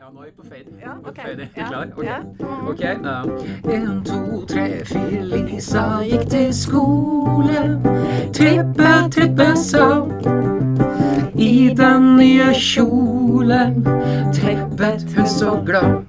Ja, 0.00 0.08
nå 0.14 0.20
er 0.22 0.24
vi 0.24 0.30
på 0.32 0.42
fade. 0.48 0.70
Ja, 0.80 0.92
ok. 1.04 1.16
Fade. 1.22 1.48
Ja. 1.56 1.66
Klar? 1.68 1.86
Ok. 1.96 2.04
Ja. 2.04 2.18
Ok, 2.70 2.82
da. 3.04 3.16
En, 3.74 4.04
to, 4.04 4.46
tre, 4.48 4.84
fire. 4.88 5.24
Lisa 5.44 5.82
gikk 6.08 6.24
til 6.32 6.54
skole. 6.56 7.64
Trippe, 8.36 8.92
trippe, 9.12 9.48
så. 9.60 9.88
I 11.40 11.50
den 11.76 12.06
nye 12.16 12.48
kjolen 12.56 13.82
trippet 14.36 15.04
hun 15.16 15.28
så 15.28 15.58
glad. 15.68 16.00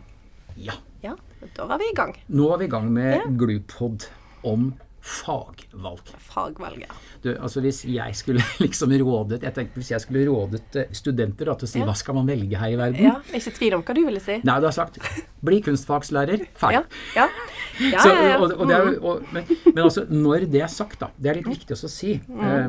Ja, 0.58 0.78
Ja, 1.04 1.14
da 1.58 1.66
var 1.68 1.78
vi 1.82 1.92
i 1.92 1.96
gang. 1.96 2.16
nå 2.28 2.54
er 2.54 2.58
vi 2.58 2.66
i 2.66 2.70
gang 2.70 2.92
med 2.94 3.14
Ja. 3.16 3.22
Glupod 3.38 4.08
om 4.44 4.74
fagvalg. 5.02 6.10
Fagvalget. 6.22 6.92
Du, 7.24 7.32
altså 7.34 7.62
Hvis 7.64 7.80
jeg 7.90 8.16
skulle 8.18 8.44
liksom 8.64 8.92
rådet 9.02 9.42
jeg 9.42 9.54
tenkte 9.56 9.80
hvis 9.82 9.90
jeg 9.96 10.04
skulle 10.04 10.26
rådet 10.30 10.78
eh, 10.78 10.92
studenter 10.94 11.50
da, 11.50 11.56
til 11.58 11.66
å 11.68 11.72
si 11.72 11.80
Ja. 11.82 11.88
hva 11.90 11.96
skal 11.98 12.18
man 12.20 12.30
velge 12.30 12.60
her 12.62 12.70
i 12.74 12.78
verden 12.78 13.08
Ja, 13.08 13.16
ikke 13.34 13.54
tvil 13.58 13.78
om 13.80 13.84
hva 13.88 13.96
du 13.98 14.02
ville 14.06 14.22
si. 14.22 14.38
Nei, 14.46 14.58
du 14.62 14.68
har 14.70 14.76
sagt 14.76 15.00
bli 15.42 15.58
kunstfagslærer. 15.66 16.44
Ferdig. 16.62 16.84
Ja, 17.16 17.26
ja. 17.26 17.28
Ja, 17.82 18.02
Så, 18.04 18.10
ja, 18.14 18.26
ja. 18.30 18.38
og, 18.44 18.52
og 18.62 18.70
er, 18.76 18.90
og, 19.02 19.22
men, 19.34 19.48
men 19.72 19.80
altså, 19.82 20.04
når 20.12 20.44
det 20.52 20.60
er 20.62 20.70
sagt, 20.70 21.00
da 21.02 21.08
Det 21.18 21.32
er 21.32 21.40
litt 21.40 21.48
viktig 21.50 21.74
også 21.74 21.88
å 21.90 21.94
si. 21.94 22.12
Eh, 22.20 22.68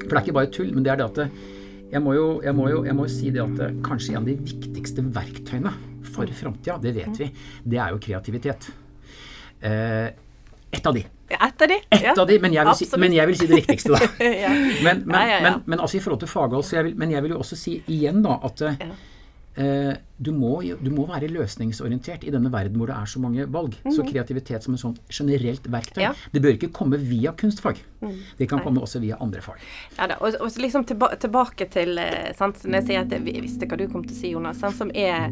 for 0.00 0.14
det 0.14 0.16
er 0.16 0.22
ikke 0.24 0.36
bare 0.38 0.52
tull, 0.54 0.70
men 0.72 0.86
det 0.86 0.94
er 0.94 1.00
det 1.02 1.06
at 1.10 1.18
det, 1.20 1.26
jeg, 1.92 2.00
må 2.02 2.14
jo, 2.16 2.24
jeg, 2.46 2.54
må 2.56 2.70
jo, 2.70 2.78
jeg 2.86 2.96
må 2.96 3.04
jo 3.04 3.12
si 3.12 3.28
det 3.34 3.42
at 3.42 3.52
det, 3.58 3.68
kanskje 3.84 4.14
en 4.14 4.22
av 4.22 4.30
de 4.30 4.36
viktigste 4.48 5.04
verktøyene 5.18 5.74
for 6.14 6.30
framtida, 6.40 6.78
det 6.82 6.94
vet 6.96 7.20
vi, 7.20 7.28
det 7.68 7.78
er 7.82 7.92
jo 7.92 8.00
kreativitet. 8.06 8.70
Eh, 9.60 10.08
et 10.72 10.86
av 10.88 10.96
de. 10.96 11.04
Ja, 11.30 11.36
Et 11.48 11.62
av 11.62 11.68
de. 11.68 11.74
Et 11.90 12.02
ja. 12.02 12.12
av 12.16 12.26
de, 12.28 12.38
men 12.38 12.52
jeg, 12.54 12.64
vil 12.68 12.74
si, 12.78 12.86
men 13.02 13.12
jeg 13.16 13.26
vil 13.26 13.38
si 13.38 13.46
det 13.50 13.56
viktigste, 13.62 13.92
da. 13.96 13.98
ja. 14.44 14.50
Men, 14.86 15.02
men, 15.06 15.32
men, 15.42 15.62
men 15.66 15.80
altså 15.80 15.96
i 15.98 16.00
forhold 16.04 16.20
til 16.22 16.28
faghold, 16.30 16.62
så 16.64 16.76
jeg 16.78 16.84
vil, 16.90 16.96
men 16.96 17.10
jeg 17.10 17.22
vil 17.24 17.34
jo 17.34 17.38
også 17.42 17.56
si 17.58 17.82
igjen 17.88 18.22
da 18.22 18.36
at 18.46 18.62
Ja. 18.68 18.90
eh, 19.56 19.94
du, 20.18 20.30
må, 20.32 20.62
du 20.80 20.88
må 20.90 21.04
være 21.10 21.28
løsningsorientert 21.28 22.22
i 22.24 22.30
denne 22.32 22.48
verden 22.52 22.78
hvor 22.80 22.88
det 22.88 22.96
er 22.96 23.10
så 23.10 23.20
mange 23.20 23.44
valg. 23.52 23.74
Så 23.92 24.04
kreativitet 24.06 24.64
som 24.64 24.74
et 24.76 24.80
sånt 24.80 25.00
generelt 25.12 25.66
verktøy. 25.68 26.00
Mhm. 26.00 26.06
Ja. 26.06 26.12
Det 26.32 26.42
bør 26.44 26.54
ikke 26.56 26.70
komme 26.72 26.96
via 27.00 27.32
kunstfag. 27.36 27.82
Det 28.38 28.46
kan 28.48 28.58
Nei. 28.60 28.64
komme 28.64 28.80
også 28.84 29.00
via 29.02 29.16
andre 29.20 29.40
fag. 29.42 29.60
Ja 29.98 30.06
da, 30.12 30.16
og, 30.20 30.36
og 30.40 30.56
liksom 30.62 30.84
tilba 30.88 31.10
tilbake 31.20 31.66
til 31.72 31.98
eh, 31.98 32.30
sant, 32.38 32.60
Når 32.64 32.80
jeg 32.80 32.86
sier 32.86 33.00
at 33.06 33.12
jeg 33.16 33.42
visste 33.42 33.66
hva 33.66 33.76
du 33.80 33.86
kom 33.90 34.04
til 34.06 34.14
å 34.14 34.18
si, 34.20 34.30
Jonas, 34.32 34.60
sant, 34.62 34.76
som 34.78 34.92
er 34.94 35.28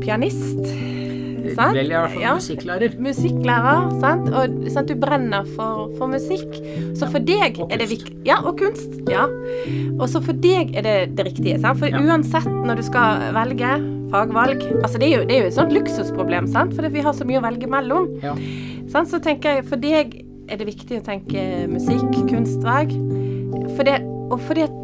pianist. 0.00 0.60
Sant? 1.56 1.74
Vel, 1.74 1.88
i 1.90 1.94
hvert 1.94 2.12
fall 2.14 2.22
Ja. 2.22 2.34
musikklærer. 2.36 2.96
Musikklærer, 3.00 4.00
sant? 4.02 4.28
og 4.36 4.58
sant, 4.70 4.88
du 4.90 4.94
brenner 5.00 5.46
for, 5.56 5.88
for 5.98 6.10
musikk. 6.12 6.50
Så 6.98 7.08
for 7.10 7.18
deg 7.24 7.58
er 7.70 7.78
det 7.80 7.88
viktig 7.90 8.18
Ja, 8.28 8.40
og 8.44 8.58
kunst. 8.60 8.98
Ja. 9.08 9.24
Og 9.98 10.06
så 10.12 10.20
for 10.24 10.36
deg 10.36 10.74
er 10.76 10.82
det 10.84 10.96
det 11.16 11.26
riktige. 11.30 11.58
Sant? 11.62 11.78
For 11.80 11.88
uansett 11.88 12.48
når 12.50 12.80
du 12.82 12.86
skal 12.86 13.30
velge 13.36 13.72
fagvalg 14.12 14.62
Altså 14.80 14.98
det 15.00 15.08
er 15.08 15.14
jo, 15.14 15.22
det 15.28 15.36
er 15.36 15.44
jo 15.44 15.50
et 15.50 15.56
sånt 15.56 15.74
luksusproblem, 15.74 16.48
sant? 16.50 16.74
fordi 16.76 16.92
vi 16.94 17.04
har 17.06 17.16
så 17.16 17.26
mye 17.28 17.40
å 17.40 17.46
velge 17.46 17.70
mellom. 17.70 18.10
Ja. 18.24 18.34
Sånn, 18.90 19.08
Så 19.08 19.22
tenker 19.22 19.58
jeg 19.58 19.68
for 19.70 19.80
deg 19.80 20.20
er 20.50 20.58
det 20.58 20.66
viktig 20.66 20.98
å 20.98 21.06
tenke 21.06 21.42
musikk, 21.70 22.10
kunstvag. 22.26 22.92
For 23.76 23.86
det, 23.86 24.00
og 24.30 24.40
fordi 24.48 24.66
at 24.66 24.76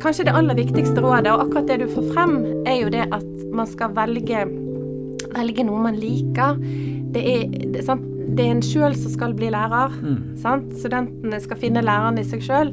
Kanskje 0.00 0.24
det 0.26 0.32
aller 0.34 0.56
viktigste 0.58 1.02
rådet, 1.04 1.30
og 1.30 1.44
akkurat 1.44 1.68
det 1.68 1.76
du 1.84 1.92
får 1.92 2.08
frem, 2.14 2.32
er 2.66 2.80
jo 2.80 2.88
det 2.90 3.04
at 3.14 3.26
man 3.54 3.68
skal 3.68 3.92
velge, 3.94 4.40
velge 5.36 5.66
noe 5.68 5.82
man 5.84 5.98
liker. 6.00 6.58
Det 7.14 7.22
er, 7.22 7.44
det, 7.74 7.84
sant? 7.86 8.02
det 8.34 8.46
er 8.46 8.56
en 8.56 8.64
sjøl 8.64 8.96
som 8.98 9.12
skal 9.12 9.36
bli 9.38 9.52
lærer. 9.54 9.94
Mm. 10.02 10.18
Sant? 10.40 10.72
Studentene 10.80 11.40
skal 11.44 11.60
finne 11.60 11.84
læreren 11.84 12.18
i 12.18 12.26
seg 12.26 12.42
sjøl. 12.42 12.72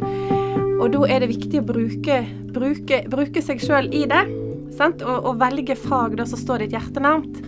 Og 0.82 0.88
da 0.96 1.04
er 1.14 1.22
det 1.22 1.30
viktig 1.36 1.62
å 1.62 1.68
bruke, 1.68 2.24
bruke, 2.56 3.04
bruke 3.12 3.44
seg 3.46 3.62
sjøl 3.62 3.92
i 3.94 4.08
det. 4.10 4.24
Sant? 4.82 5.02
Og, 5.06 5.26
og 5.30 5.40
velge 5.42 5.76
fag 5.78 6.16
da 6.18 6.26
som 6.30 6.40
står 6.42 6.66
ditt 6.66 6.74
hjerte 6.78 7.04
nærmt. 7.04 7.42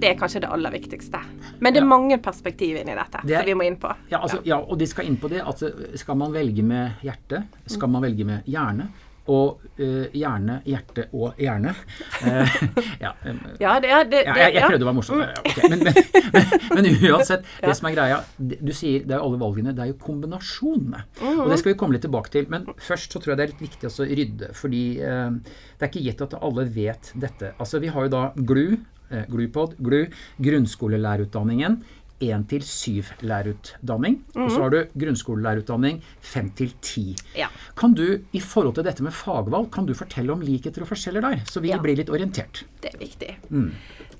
Det 0.00 0.08
er 0.08 0.16
kanskje 0.16 0.40
det 0.46 0.48
aller 0.50 0.72
viktigste. 0.72 1.18
Men 1.60 1.74
det 1.74 1.82
er 1.82 1.84
Ja. 1.84 1.90
mange 1.92 2.16
perspektiv 2.24 2.78
inni 2.80 2.94
dette 2.96 3.20
Det 3.22 3.34
er- 3.36 3.42
som 3.42 3.46
vi 3.46 3.54
må 3.54 3.66
inn 3.68 3.76
på. 3.76 3.90
Ja, 4.10 4.18
altså, 4.24 4.40
ja, 4.48 4.56
og 4.58 4.78
de 4.80 4.86
skal 4.86 5.04
inn 5.06 5.16
på 5.20 5.28
det 5.28 5.42
at 5.46 5.62
eh, 5.62 5.96
skal 6.00 6.16
man 6.16 6.32
velge 6.32 6.62
med 6.64 6.92
hjerte, 7.04 7.44
skal 7.66 7.88
man 7.88 8.02
velge 8.02 8.24
med 8.24 8.42
hjerne, 8.48 8.88
og 9.30 9.60
uh, 9.78 10.06
hjerne, 10.16 10.60
hjerte 10.66 11.06
og 11.12 11.38
hjerne. 11.40 11.74
Uh, 12.22 12.56
ja, 13.04 13.12
um, 13.26 13.40
Ja, 13.60 13.76
det 13.82 13.92
er 13.92 14.08
det, 14.10 14.22
Ja, 14.26 14.36
jeg, 14.44 14.54
jeg 14.56 14.70
prøvde 14.72 14.86
å 14.86 14.90
være 14.90 14.98
morsom. 14.98 15.22
Ja, 15.22 15.42
okay. 15.44 15.70
men, 15.70 15.84
men, 15.86 15.98
men, 16.32 16.54
men 16.78 17.10
uansett, 17.10 17.48
det 17.60 17.76
som 17.78 17.90
er 17.90 17.96
greia 17.96 18.20
Du 18.38 18.72
sier 18.76 19.04
det 19.06 19.16
er 19.16 19.22
alle 19.22 19.40
valgene, 19.40 19.74
det 19.76 19.84
er 19.84 19.92
jo 19.92 19.98
kombinasjonene. 20.02 21.04
Mhm. 21.20 21.42
Og 21.44 21.52
det 21.52 21.60
skal 21.62 21.74
vi 21.74 21.78
komme 21.82 21.96
litt 21.96 22.06
tilbake 22.06 22.32
til. 22.32 22.48
Men 22.52 22.68
først 22.80 23.12
så 23.12 23.20
tror 23.20 23.34
jeg 23.34 23.40
det 23.40 23.46
er 23.46 23.52
litt 23.54 23.66
viktig 23.66 23.90
å 23.90 24.08
rydde. 24.10 24.54
Fordi 24.56 24.84
uh, 25.04 25.58
det 25.80 25.86
er 25.86 25.92
ikke 25.92 26.06
gitt 26.08 26.24
at 26.26 26.38
alle 26.40 26.66
vet 26.70 27.12
dette. 27.18 27.54
Altså 27.58 27.80
Vi 27.82 27.92
har 27.92 28.06
jo 28.06 28.12
da 28.12 28.24
GLU, 28.36 28.76
eh, 29.10 29.24
GLUPOD, 29.30 29.78
GLU, 29.80 30.02
grunnskolelærerutdanningen. 30.44 31.80
1-7-lærerutdanning. 32.20 34.18
Og 34.36 34.50
så 34.52 34.62
har 34.64 34.70
du 34.74 34.78
grunnskolelærerutdanning 35.00 36.00
5-10. 36.22 37.16
Ja. 37.38 37.46
Kan 37.76 37.94
du, 37.96 38.18
i 38.32 38.40
forhold 38.40 38.74
til 38.78 38.84
dette 38.86 39.02
med 39.06 39.12
fagvalg, 39.16 39.70
kan 39.74 39.86
du 39.88 39.94
fortelle 39.96 40.32
om 40.32 40.40
likheter 40.44 40.82
og 40.84 40.88
forskjeller 40.92 41.20
der? 41.26 41.36
Så 41.46 41.60
vi 41.60 41.68
Ja. 41.70 41.78
blir 41.78 41.96
litt 41.96 42.10
orientert. 42.10 42.64
Det 42.82 42.94
er 42.94 42.98
viktig. 42.98 43.36
Mm. 43.50 43.72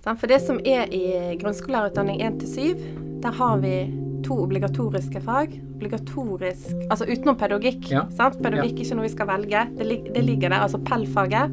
For 0.05 0.27
det 0.27 0.41
som 0.41 0.59
er 0.65 0.87
i 0.89 1.37
grunnskolelærerutdanning 1.37 2.21
1-7, 2.23 3.21
der 3.21 3.31
har 3.33 3.59
vi 3.61 3.93
to 4.25 4.35
obligatoriske 4.43 5.21
fag. 5.21 5.61
Obligatorisk 5.77 6.75
Altså 6.91 7.05
utenom 7.05 7.37
pedagogikk. 7.37 7.91
Ja. 7.91 8.07
Sant? 8.17 8.39
Pedagogikk 8.43 8.79
er 8.81 8.85
ikke 8.85 8.95
noe 8.97 9.03
vi 9.09 9.13
skal 9.15 9.27
velge. 9.27 9.67
Det, 9.79 10.15
det 10.15 10.25
ligger 10.25 10.49
der. 10.49 10.61
Altså 10.61 10.79
PEL-faget. 10.79 11.51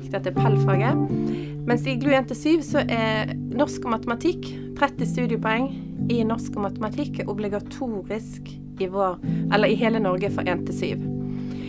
Viktig 0.00 0.14
at 0.14 0.24
det 0.24 0.36
er 0.36 0.40
PEL-faget. 0.40 0.96
Mens 1.66 1.86
i 1.86 1.94
GLU 1.94 2.10
1-7 2.10 2.62
så 2.66 2.82
er 2.90 3.32
norsk 3.54 3.84
og 3.86 3.94
matematikk 3.94 4.48
30 4.78 5.06
studiepoeng 5.06 5.68
i 6.10 6.22
norsk 6.26 6.56
og 6.56 6.66
matematikk 6.66 7.20
er 7.22 7.30
obligatorisk 7.30 8.50
i 8.82 8.88
vår 8.90 9.20
Eller 9.54 9.70
i 9.70 9.76
hele 9.78 10.00
Norge 10.02 10.30
for 10.34 10.42
1-7. 10.42 11.04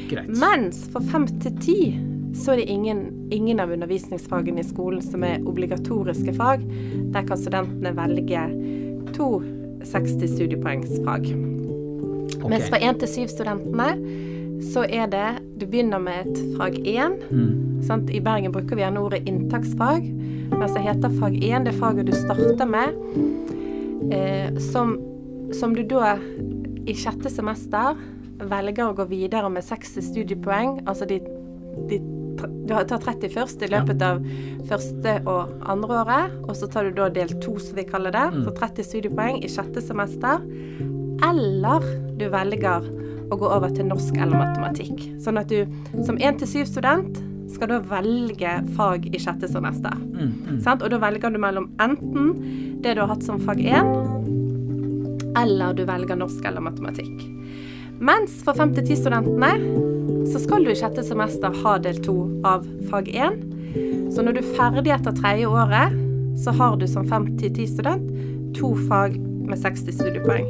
Greit. 0.10 0.32
Mens 0.34 0.88
for 0.94 1.06
5-10 1.14 2.34
så 2.34 2.56
er 2.56 2.64
det 2.64 2.70
ingen, 2.74 3.04
ingen 3.32 3.60
av 3.62 3.72
undervisningsfagene 3.72 4.64
i 4.64 4.66
skolen 4.66 5.04
som 5.06 5.24
er 5.24 5.44
obligatoriske 5.46 6.34
fag. 6.34 6.66
Der 7.14 7.28
kan 7.28 7.38
studentene 7.38 7.94
velge 7.94 8.48
to 9.14 9.28
60 9.86 10.34
studiepoengsfag. 10.34 11.30
Okay. 11.30 12.50
Mens 12.50 12.72
for 12.72 12.82
1-7-studentene 12.82 13.92
så 14.72 14.86
er 14.88 15.08
det 15.12 15.28
Du 15.60 15.66
begynner 15.68 16.02
med 16.02 16.28
et 16.28 16.58
fag 16.58 16.80
1. 16.88 17.20
Mm. 17.32 17.84
Sant? 17.84 18.10
I 18.10 18.22
Bergen 18.24 18.54
bruker 18.54 18.78
vi 18.78 18.84
gjerne 18.84 19.04
ordet 19.04 19.24
inntaksfag. 19.30 20.08
Mens 20.54 20.74
det 20.76 20.86
heter 20.86 21.14
fag 21.20 21.38
1, 21.44 21.68
det 21.68 21.76
faget 21.78 22.08
du 22.10 22.16
starter 22.16 22.70
med. 22.70 22.98
Eh, 24.14 24.60
som, 24.72 24.98
som 25.56 25.76
du 25.76 25.84
da 25.88 26.16
i 26.88 26.96
sjette 26.98 27.32
semester 27.32 28.00
velger 28.44 28.90
å 28.90 28.98
gå 28.98 29.06
videre 29.12 29.50
med 29.52 29.66
60 29.66 30.10
studiepoeng. 30.10 30.82
Altså 30.88 31.08
de, 31.10 31.22
de 31.90 32.02
Du 32.44 32.74
tar 32.74 33.00
30 33.00 33.30
først 33.30 33.62
i 33.64 33.70
løpet 33.70 34.02
av 34.04 34.24
første 34.68 35.12
og 35.30 35.52
andre 35.70 36.00
året. 36.02 36.34
Og 36.48 36.58
så 36.58 36.68
tar 36.68 36.90
du 36.90 36.98
da 36.98 37.08
del 37.14 37.32
to, 37.44 37.56
som 37.62 37.78
vi 37.78 37.86
kaller 37.88 38.16
det. 38.16 38.26
Mm. 38.34 38.42
Så 38.48 38.56
30 38.58 38.90
studiepoeng 38.90 39.40
i 39.44 39.52
sjette 39.52 39.84
semester. 39.84 40.42
Eller 41.24 41.88
du 42.20 42.26
velger 42.34 42.90
å 43.34 43.40
gå 43.42 43.50
over 43.50 43.74
til 43.74 43.88
norsk 43.90 44.18
eller 44.18 44.40
matematikk. 44.40 45.06
Sånn 45.24 45.40
at 45.42 45.52
du 45.52 45.66
som 46.06 46.18
1-7-student 46.18 47.22
skal 47.54 47.70
da 47.70 47.80
velge 47.86 48.54
fag 48.78 49.08
i 49.14 49.22
sjette 49.22 49.50
semester. 49.52 49.94
Mm, 49.94 50.34
mm. 50.58 50.62
Og 50.74 50.88
da 50.90 51.00
velger 51.02 51.34
du 51.34 51.40
mellom 51.42 51.70
enten 51.84 52.32
det 52.84 52.96
du 52.96 53.04
har 53.04 53.12
hatt 53.14 53.26
som 53.26 53.42
fag 53.42 53.62
1, 53.62 53.94
eller 55.40 55.74
du 55.78 55.84
velger 55.90 56.18
norsk 56.20 56.46
eller 56.46 56.64
matematikk. 56.66 57.24
Mens 58.04 58.42
for 58.46 58.58
5-10-studentene 58.58 59.54
så 60.32 60.42
skal 60.42 60.66
du 60.66 60.72
i 60.74 60.78
sjette 60.78 61.04
semester 61.06 61.54
ha 61.64 61.76
del 61.82 62.00
2 62.04 62.16
av 62.48 62.66
fag 62.90 63.10
1. 63.14 63.40
Så 64.14 64.26
når 64.26 64.38
du 64.38 64.42
er 64.44 64.56
ferdig 64.58 64.94
etter 64.94 65.16
tredje 65.18 65.50
året, 65.50 65.96
så 66.44 66.54
har 66.58 66.78
du 66.78 66.88
som 66.90 67.08
5-10-student 67.10 68.10
to 68.58 68.74
fag 68.90 69.18
med 69.20 69.60
60 69.62 69.96
studiepoeng. 69.98 70.50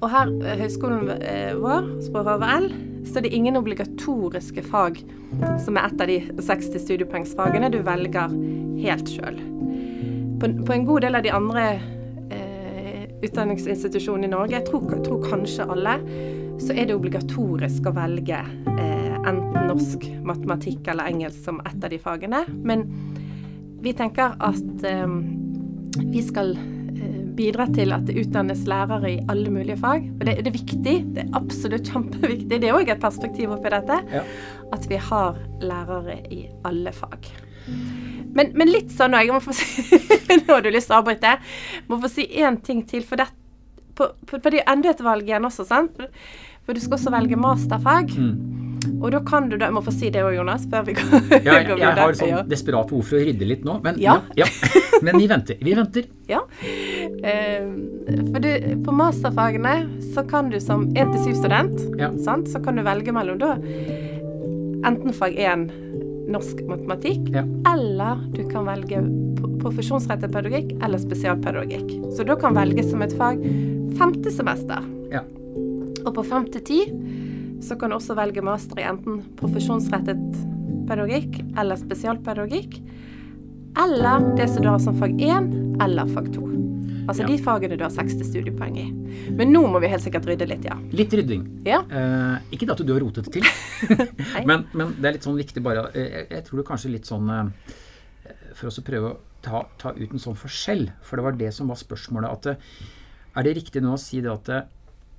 Og 0.00 0.08
her, 0.08 0.32
eh, 0.44 0.60
høyskolen 0.64 1.10
eh, 1.20 1.52
vår, 1.60 1.88
Språk 2.06 2.28
HVL, 2.28 2.70
så 3.04 3.18
er 3.18 3.26
det 3.26 3.34
ingen 3.36 3.56
obligatoriske 3.56 4.62
fag 4.66 5.00
som 5.60 5.78
er 5.78 5.86
et 5.86 6.02
av 6.02 6.10
de 6.10 6.18
60 6.42 6.82
studiepoengsfagene 6.82 7.70
du 7.72 7.80
velger 7.86 8.34
helt 8.80 9.12
sjøl. 9.12 9.38
På, 10.40 10.50
på 10.66 10.74
en 10.74 10.86
god 10.88 11.04
del 11.04 11.18
av 11.18 11.24
de 11.24 11.32
andre 11.36 11.64
eh, 12.32 13.04
utdanningsinstitusjonene 13.26 14.28
i 14.28 14.32
Norge, 14.32 14.56
jeg 14.56 14.68
tror, 14.68 14.96
tror 15.04 15.24
kanskje 15.26 15.68
alle, 15.68 15.98
så 16.60 16.74
er 16.76 16.88
det 16.88 16.96
obligatorisk 16.96 17.88
å 17.88 17.94
velge 17.96 18.40
eh, 18.40 19.16
enten 19.20 19.68
norsk, 19.68 20.06
matematikk 20.26 20.88
eller 20.92 21.12
engelsk 21.12 21.44
som 21.44 21.60
et 21.64 21.76
av 21.76 21.92
de 21.92 22.00
fagene. 22.00 22.44
Men 22.64 22.86
vi 23.84 23.94
tenker 23.96 24.36
at 24.40 24.84
eh, 24.88 25.16
vi 26.00 26.24
skal 26.24 26.54
bidra 27.36 27.66
til 27.74 27.92
at 27.94 28.06
det 28.08 28.16
utdannes 28.20 28.62
lærere 28.68 29.10
i 29.12 29.18
alle 29.32 29.50
mulige 29.52 29.78
fag. 29.80 30.06
Og 30.18 30.24
det, 30.26 30.36
det 30.44 30.50
er 30.52 30.56
viktig. 30.56 30.94
Det 31.16 31.24
er 31.24 31.36
absolutt 31.38 31.88
kjempeviktig. 31.92 32.60
Det 32.60 32.70
er 32.70 32.76
òg 32.78 32.90
et 32.94 33.02
perspektiv 33.02 33.54
oppi 33.56 33.72
dette. 33.72 34.00
Ja. 34.14 34.24
At 34.74 34.88
vi 34.90 34.98
har 35.10 35.38
lærere 35.64 36.18
i 36.32 36.44
alle 36.68 36.92
fag. 36.96 37.30
Men, 38.30 38.52
men 38.54 38.70
litt 38.70 38.92
sånn 38.94 39.16
òg, 39.18 39.32
si 39.54 39.98
Nå 40.44 40.54
har 40.54 40.62
du 40.62 40.70
lyst 40.70 40.90
til 40.90 40.96
å 40.96 41.00
avbryte. 41.02 41.36
Må 41.90 41.98
få 42.02 42.10
si 42.12 42.26
én 42.40 42.60
ting 42.62 42.84
til. 42.88 43.02
For, 43.06 43.20
det, 43.20 43.26
på, 43.98 44.12
på, 44.26 44.40
det 44.46 44.62
er 44.62 44.70
enda 44.72 44.92
et 44.94 45.02
valg 45.04 45.26
igjen 45.28 45.46
også, 45.48 45.66
sant? 45.68 45.98
For, 46.64 46.74
du 46.76 46.80
skal 46.82 46.98
også 47.00 47.12
velge 47.14 47.38
masterfag. 47.40 48.14
Mm. 48.14 48.60
Og 49.00 49.10
da 49.12 49.18
kan 49.26 49.48
du 49.50 49.58
da 49.60 49.66
Jeg 49.68 49.74
må 49.76 49.82
få 49.84 49.92
si 49.92 50.08
det 50.12 50.22
òg, 50.24 50.32
Jonas, 50.38 50.62
før 50.70 50.86
vi 50.86 50.94
går, 50.98 51.10
Ja, 51.44 51.58
jeg, 51.60 51.74
jeg 51.82 51.98
har 51.98 52.16
sånn 52.16 52.30
Ja. 52.32 52.42
desperat 52.48 52.88
behov 52.88 53.04
for 53.10 53.20
å 53.20 53.24
rydde 53.26 53.48
litt 53.48 53.66
nå, 53.66 53.76
men, 53.84 53.98
Ja. 54.00 54.20
ja. 54.38 54.46
Ja, 54.46 54.70
men 55.04 55.18
vi 55.20 55.26
venter. 55.28 55.58
Vi 55.60 55.74
venter. 55.76 56.08
Eh, 57.22 57.66
for 58.32 58.40
du, 58.40 58.50
på 58.84 58.92
masterfagene 58.96 59.74
så 60.14 60.24
kan 60.28 60.50
du 60.50 60.60
som 60.60 60.88
1-7-student 60.94 61.98
Ja. 62.00 62.10
så 62.16 62.62
kan 62.64 62.76
du 62.76 62.82
velge 62.82 63.12
mellom 63.12 63.38
da 63.38 63.56
enten 64.88 65.12
fag 65.12 65.36
1 65.36 65.70
norsk 66.30 66.62
matematikk, 66.68 67.28
Ja. 67.34 67.44
eller 67.72 68.16
du 68.32 68.48
kan 68.48 68.64
velge 68.64 69.02
profesjonsrettet 69.60 70.32
pedagogikk 70.32 70.72
eller 70.82 70.98
spesialpedagogikk. 70.98 72.12
Så 72.16 72.24
da 72.24 72.36
kan 72.36 72.54
velges 72.54 72.90
som 72.90 73.02
et 73.02 73.12
fag 73.12 73.42
femte 73.98 74.30
semester. 74.30 74.80
Ja. 75.12 75.20
Og 76.06 76.14
på 76.14 76.24
fem 76.24 76.46
til 76.46 76.62
ti 76.62 76.80
så 77.60 77.76
kan 77.78 77.90
du 77.90 77.96
også 77.96 78.16
velge 78.16 78.42
master 78.42 78.78
i 78.80 78.86
enten 78.88 79.20
profesjonsrettet 79.36 80.16
pedagogikk 80.88 81.42
eller 81.58 81.76
spesialpedagogikk. 81.76 82.80
Eller 83.76 84.36
det 84.36 84.48
som 84.48 84.62
du 84.62 84.68
har 84.68 84.78
som 84.78 84.96
fag 84.98 85.20
1 85.20 85.82
eller 85.82 86.06
fag 86.06 86.32
2. 86.32 86.49
Altså 87.10 87.24
Ja. 87.24 87.28
de 87.28 87.38
fagene 87.42 87.76
du 87.76 87.82
har 87.82 87.90
60 87.90 88.22
studiepoeng 88.28 88.76
i. 88.78 88.84
Men 89.34 89.50
nå 89.52 89.64
må 89.66 89.80
vi 89.82 89.88
helt 89.90 90.02
sikkert 90.04 90.28
rydde 90.30 90.46
litt, 90.46 90.64
ja. 90.68 90.76
Litt 90.94 91.10
rydding. 91.18 91.42
Ja. 91.66 91.80
Eh, 91.90 92.36
ikke 92.54 92.68
det 92.68 92.76
at 92.76 92.84
du 92.86 92.92
har 92.94 93.02
rotet 93.02 93.26
det 93.26 93.40
til, 93.40 93.48
men, 94.48 94.64
men 94.78 94.94
det 95.00 95.08
er 95.10 95.16
litt 95.18 95.26
sånn 95.26 95.38
viktig 95.40 95.62
bare 95.66 95.88
eh, 95.90 96.06
Jeg, 96.20 96.26
jeg 96.36 96.44
tror 96.46 96.62
det 96.62 96.66
kanskje 96.70 96.92
litt 96.94 97.08
sånn 97.10 97.28
eh, 97.34 97.50
For 98.54 98.70
oss 98.70 98.78
å 98.78 98.84
prøve 98.86 99.10
å 99.10 99.18
ta, 99.42 99.64
ta 99.80 99.92
ut 99.96 100.12
en 100.12 100.22
sånn 100.22 100.36
forskjell, 100.38 100.86
for 101.02 101.16
det 101.18 101.24
var 101.26 101.38
det 101.40 101.50
som 101.56 101.68
var 101.72 101.78
spørsmålet. 101.80 102.30
at 102.30 102.46
eh, 102.54 102.90
Er 103.36 103.46
det 103.48 103.56
riktig 103.58 103.82
nå 103.82 103.94
å 103.96 104.00
si 104.00 104.20
det 104.22 104.30
at 104.30 104.52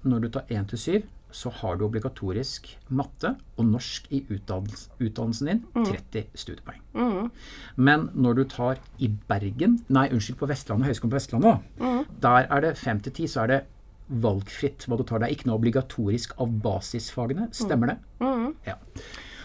når 0.08 0.24
du 0.24 0.30
tar 0.34 0.48
1 0.50 0.72
til 0.72 0.80
7, 0.80 1.04
så 1.32 1.50
har 1.62 1.78
du 1.78 1.86
obligatorisk 1.86 2.68
matte 2.90 3.36
og 3.58 3.66
norsk 3.66 4.08
i 4.12 4.22
utdannelsen 4.32 5.48
din 5.48 5.62
30 5.86 6.26
studiepoeng. 6.36 6.82
Mm. 6.94 7.30
Men 7.78 8.10
når 8.14 8.34
du 8.40 8.44
tar 8.52 8.82
i 9.00 9.08
Bergen, 9.30 9.80
nei 9.90 10.08
unnskyld, 10.12 10.38
på 10.42 10.50
Vestlandet, 10.52 10.88
Høgskolen 10.92 11.12
på 11.14 11.20
Vestlandet, 11.20 11.60
Mm. 11.80 12.06
der 12.22 12.48
er 12.50 12.62
det 12.62 12.78
5 12.78 13.00
til 13.04 13.14
10, 13.14 13.28
så 13.28 13.44
er 13.44 13.48
det 13.48 13.62
valgfritt 14.10 14.86
hva 14.88 14.98
du 15.00 15.04
tar. 15.04 15.20
Det 15.20 15.30
er 15.30 15.36
ikke 15.38 15.48
noe 15.48 15.60
obligatorisk 15.60 16.34
av 16.40 16.48
basisfagene. 16.62 17.48
Stemmer 17.56 17.88
det? 17.94 17.98
Mm. 18.20 18.56
Ja. 18.68 18.76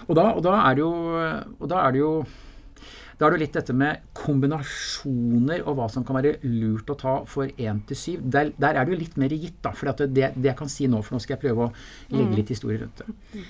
Og 0.08 0.16
da, 0.16 0.32
og 0.34 0.42
da 0.42 0.54
er 0.68 0.74
det 0.74 0.82
jo 0.84 0.90
Og 1.60 1.68
da 1.68 1.80
er 1.86 1.92
det 1.92 1.98
jo 2.00 2.10
da 3.18 3.26
er 3.26 3.30
det 3.36 3.40
litt 3.46 3.54
dette 3.56 3.72
med 3.72 4.02
kombinasjoner 4.14 5.62
og 5.66 5.76
hva 5.78 5.86
som 5.92 6.04
kan 6.06 6.18
være 6.18 6.34
lurt 6.44 6.90
å 6.92 6.96
ta 7.00 7.14
for 7.28 7.48
1 7.48 7.84
til 7.88 7.96
7. 7.96 8.16
Der, 8.32 8.50
der 8.60 8.76
er 8.80 8.84
det 8.84 8.92
jo 8.96 8.98
litt 9.00 9.16
mer 9.20 9.32
gitt, 9.32 9.56
da. 9.64 9.72
For 9.76 9.88
det, 9.92 10.10
det 10.36 10.50
jeg 10.50 10.56
kan 10.58 10.68
si 10.72 10.88
nå, 10.90 11.00
for 11.06 11.16
nå 11.16 11.22
skal 11.24 11.36
jeg 11.38 11.44
prøve 11.46 11.68
å 11.68 11.72
legge 12.16 12.36
litt 12.42 12.52
historie 12.52 12.82
rundt 12.82 13.00
det. 13.02 13.44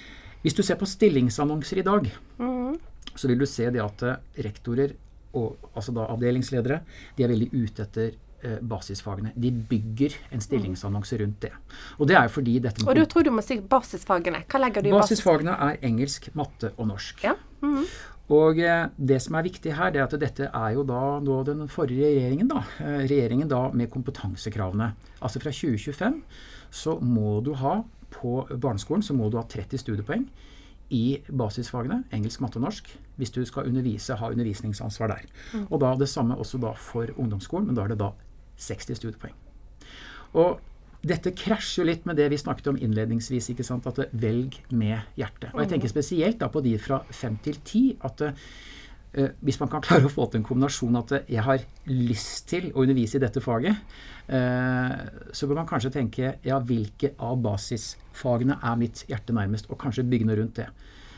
Hvis 0.45 0.55
du 0.55 0.63
ser 0.63 0.79
på 0.79 0.87
stillingsannonser 0.87 1.83
i 1.83 1.87
dag, 1.87 2.11
Mm. 2.39 2.77
så 3.17 3.27
vil 3.31 3.39
du 3.39 3.47
se 3.49 3.71
det 3.73 3.81
at 3.83 4.03
eh, 4.05 4.17
rektorer 4.45 4.93
og 5.37 5.57
altså 5.75 5.93
da 5.97 6.07
avdelingsledere 6.13 6.81
de 7.17 7.25
er 7.25 7.29
veldig 7.33 7.49
ute 7.53 7.83
etter 7.83 8.11
eh, 8.45 8.59
basisfagene. 8.63 9.33
De 9.37 9.51
bygger 9.51 10.15
en 10.33 10.41
stillingsannonse 10.45 11.19
rundt 11.21 11.41
det. 11.41 11.51
Og 11.99 12.07
det 12.09 12.17
er 12.17 12.29
jo 12.29 12.35
fordi 12.39 12.59
dette 12.61 12.85
Og 12.87 12.95
du 12.97 13.05
tror 13.11 13.25
du 13.27 13.31
må 13.35 13.43
si 13.45 13.59
basisfagene. 13.61 14.45
Hva 14.47 14.61
legger 14.63 14.83
du 14.85 14.89
i 14.91 14.95
basisfagene? 14.95 15.51
Basisfagene 15.57 15.57
er 15.73 15.89
engelsk, 15.91 16.29
matte 16.39 16.73
og 16.77 16.87
norsk. 16.93 17.25
Ja. 17.27 17.35
Mhm. 17.65 17.85
Og 18.33 18.59
eh, 18.59 18.89
det 18.99 19.21
som 19.23 19.37
er 19.39 19.47
viktig 19.47 19.75
her, 19.79 19.93
det 19.95 20.01
er 20.03 20.09
at 20.09 20.17
dette 20.19 20.49
er 20.51 20.71
jo 20.75 20.83
da 20.87 21.19
nå 21.23 21.39
den 21.47 21.67
forrige 21.71 22.09
regjeringen, 22.11 22.49
da. 22.51 22.65
Eh, 22.83 23.05
regjeringen 23.07 23.51
da 23.51 23.69
med 23.71 23.91
kompetansekravene. 23.93 24.91
Altså 25.21 25.43
fra 25.43 25.53
2025 25.55 26.19
så 26.75 26.97
må 26.99 27.39
du 27.47 27.53
ha 27.61 27.79
på 28.17 28.41
barneskolen 28.51 29.05
så 29.05 29.15
må 29.15 29.29
du 29.31 29.39
ha 29.39 29.45
30 29.47 29.83
studiepoeng 29.83 30.27
i 30.95 31.19
basisfagene, 31.27 32.05
engelsk, 32.15 32.41
matte 32.43 32.61
og 32.61 32.67
norsk, 32.67 32.93
hvis 33.19 33.33
du 33.35 33.41
skal 33.47 33.67
undervise, 33.67 34.15
ha 34.19 34.31
undervisningsansvar 34.31 35.11
der. 35.11 35.25
Og 35.67 35.81
da 35.83 35.95
det 35.99 36.09
samme 36.11 36.37
også 36.39 36.61
da 36.63 36.71
for 36.79 37.11
ungdomsskolen, 37.17 37.67
men 37.67 37.79
da 37.79 37.87
er 37.87 37.95
det 37.95 37.99
da 38.03 38.13
60 38.63 39.01
studiepoeng. 39.01 39.35
Og 40.39 40.61
dette 41.07 41.33
krasjer 41.37 41.83
jo 41.83 41.89
litt 41.91 42.07
med 42.09 42.19
det 42.19 42.29
vi 42.33 42.39
snakket 42.41 42.73
om 42.73 42.79
innledningsvis. 42.81 43.51
ikke 43.53 43.67
sant, 43.67 43.87
At 43.87 44.01
velg 44.13 44.59
med 44.71 44.99
hjertet. 45.17 45.53
Og 45.55 45.63
jeg 45.63 45.75
tenker 45.75 45.93
spesielt 45.93 46.41
da 46.41 46.49
på 46.53 46.63
de 46.65 46.77
fra 46.79 47.03
fem 47.11 47.39
til 47.43 47.61
ti. 47.65 47.85
At 48.03 48.25
Uh, 49.17 49.31
hvis 49.41 49.57
man 49.57 49.71
kan 49.73 49.81
klare 49.81 50.05
å 50.05 50.13
få 50.13 50.27
til 50.29 50.43
en 50.43 50.45
kombinasjon 50.45 50.99
at 50.99 51.13
eh, 51.17 51.29
jeg 51.33 51.45
har 51.47 51.63
lyst 51.89 52.51
til 52.51 52.67
å 52.75 52.83
undervise 52.83 53.17
i 53.17 53.23
dette 53.23 53.41
faget, 53.41 53.79
uh, 54.29 54.93
så 55.33 55.49
bør 55.49 55.63
man 55.63 55.69
kanskje 55.71 55.93
tenke 55.95 56.35
ja, 56.45 56.59
hvilke 56.61 57.15
av 57.25 57.39
basisfagene 57.41 58.59
er 58.61 58.77
mitt 58.77 59.07
hjerte 59.09 59.33
nærmest, 59.33 59.71
og 59.71 59.81
kanskje 59.81 60.05
bygge 60.11 60.29
noe 60.29 60.37
rundt 60.43 60.61
det. 60.61 60.67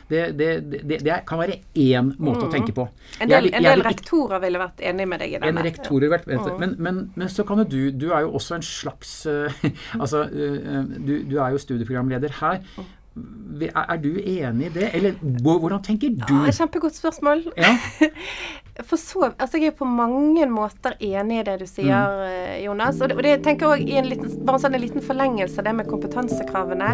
Det, 0.09 0.21
det, 0.39 0.47
det, 0.89 0.97
det 1.05 1.17
kan 1.29 1.37
være 1.37 1.59
én 1.77 2.07
måte 2.17 2.47
å 2.47 2.51
tenke 2.51 2.73
på. 2.73 2.87
En 3.21 3.29
Jeg 3.29 3.43
del, 3.45 3.51
en 3.59 3.67
del 3.67 3.83
rektorer 3.85 4.41
ville 4.41 4.57
vært 4.61 4.81
enig 4.81 5.05
med 5.11 5.21
deg 5.21 5.35
i 5.35 5.37
en 5.37 5.43
denne. 5.45 5.65
rektor 5.67 6.01
har 6.01 6.15
vært 6.15 6.29
men, 6.59 6.73
men, 6.81 7.01
men 7.15 7.29
så 7.29 7.45
kan 7.45 7.61
jo 7.61 7.67
du 7.69 7.81
Du 7.93 8.07
er 8.09 8.25
jo 8.25 8.31
også 8.39 8.57
en 8.57 8.65
slags 8.65 9.11
uh, 9.29 9.53
Altså, 10.01 10.23
uh, 10.25 10.81
du, 10.97 11.13
du 11.29 11.37
er 11.37 11.53
jo 11.53 11.61
studieprogramleder 11.61 12.33
her. 12.39 12.63
Er, 13.59 13.83
er 13.83 13.97
du 13.99 14.13
enig 14.21 14.69
i 14.69 14.73
det? 14.79 14.89
Eller 14.95 15.17
hvordan 15.43 15.81
tenker 15.83 16.13
du? 16.15 16.35
Ja, 16.45 16.53
kjempegodt 16.55 16.95
spørsmål. 16.97 17.45
Ja, 17.57 17.73
For 18.87 18.95
så, 18.95 19.33
altså 19.35 19.59
Jeg 19.59 19.73
er 19.73 19.75
på 19.75 19.83
mange 19.85 20.45
måter 20.47 20.93
enig 21.03 21.41
i 21.41 21.45
det 21.49 21.57
du 21.59 21.67
sier, 21.67 21.89
Mm. 21.89 22.63
Jonas. 22.63 23.01
Og 23.01 23.09
det, 23.11 23.17
og 23.17 23.23
det 23.25 23.33
jeg 23.33 23.43
tenker 23.43 23.67
også 23.73 23.83
i 23.91 23.97
en 23.99 24.07
liten, 24.07 24.31
bare 24.47 24.59
sånn 24.63 24.77
en 24.77 24.81
liten 24.83 25.03
forlengelse 25.03 25.59
av 25.59 25.67
det 25.67 25.73
med 25.81 25.89
kompetansekravene, 25.91 26.89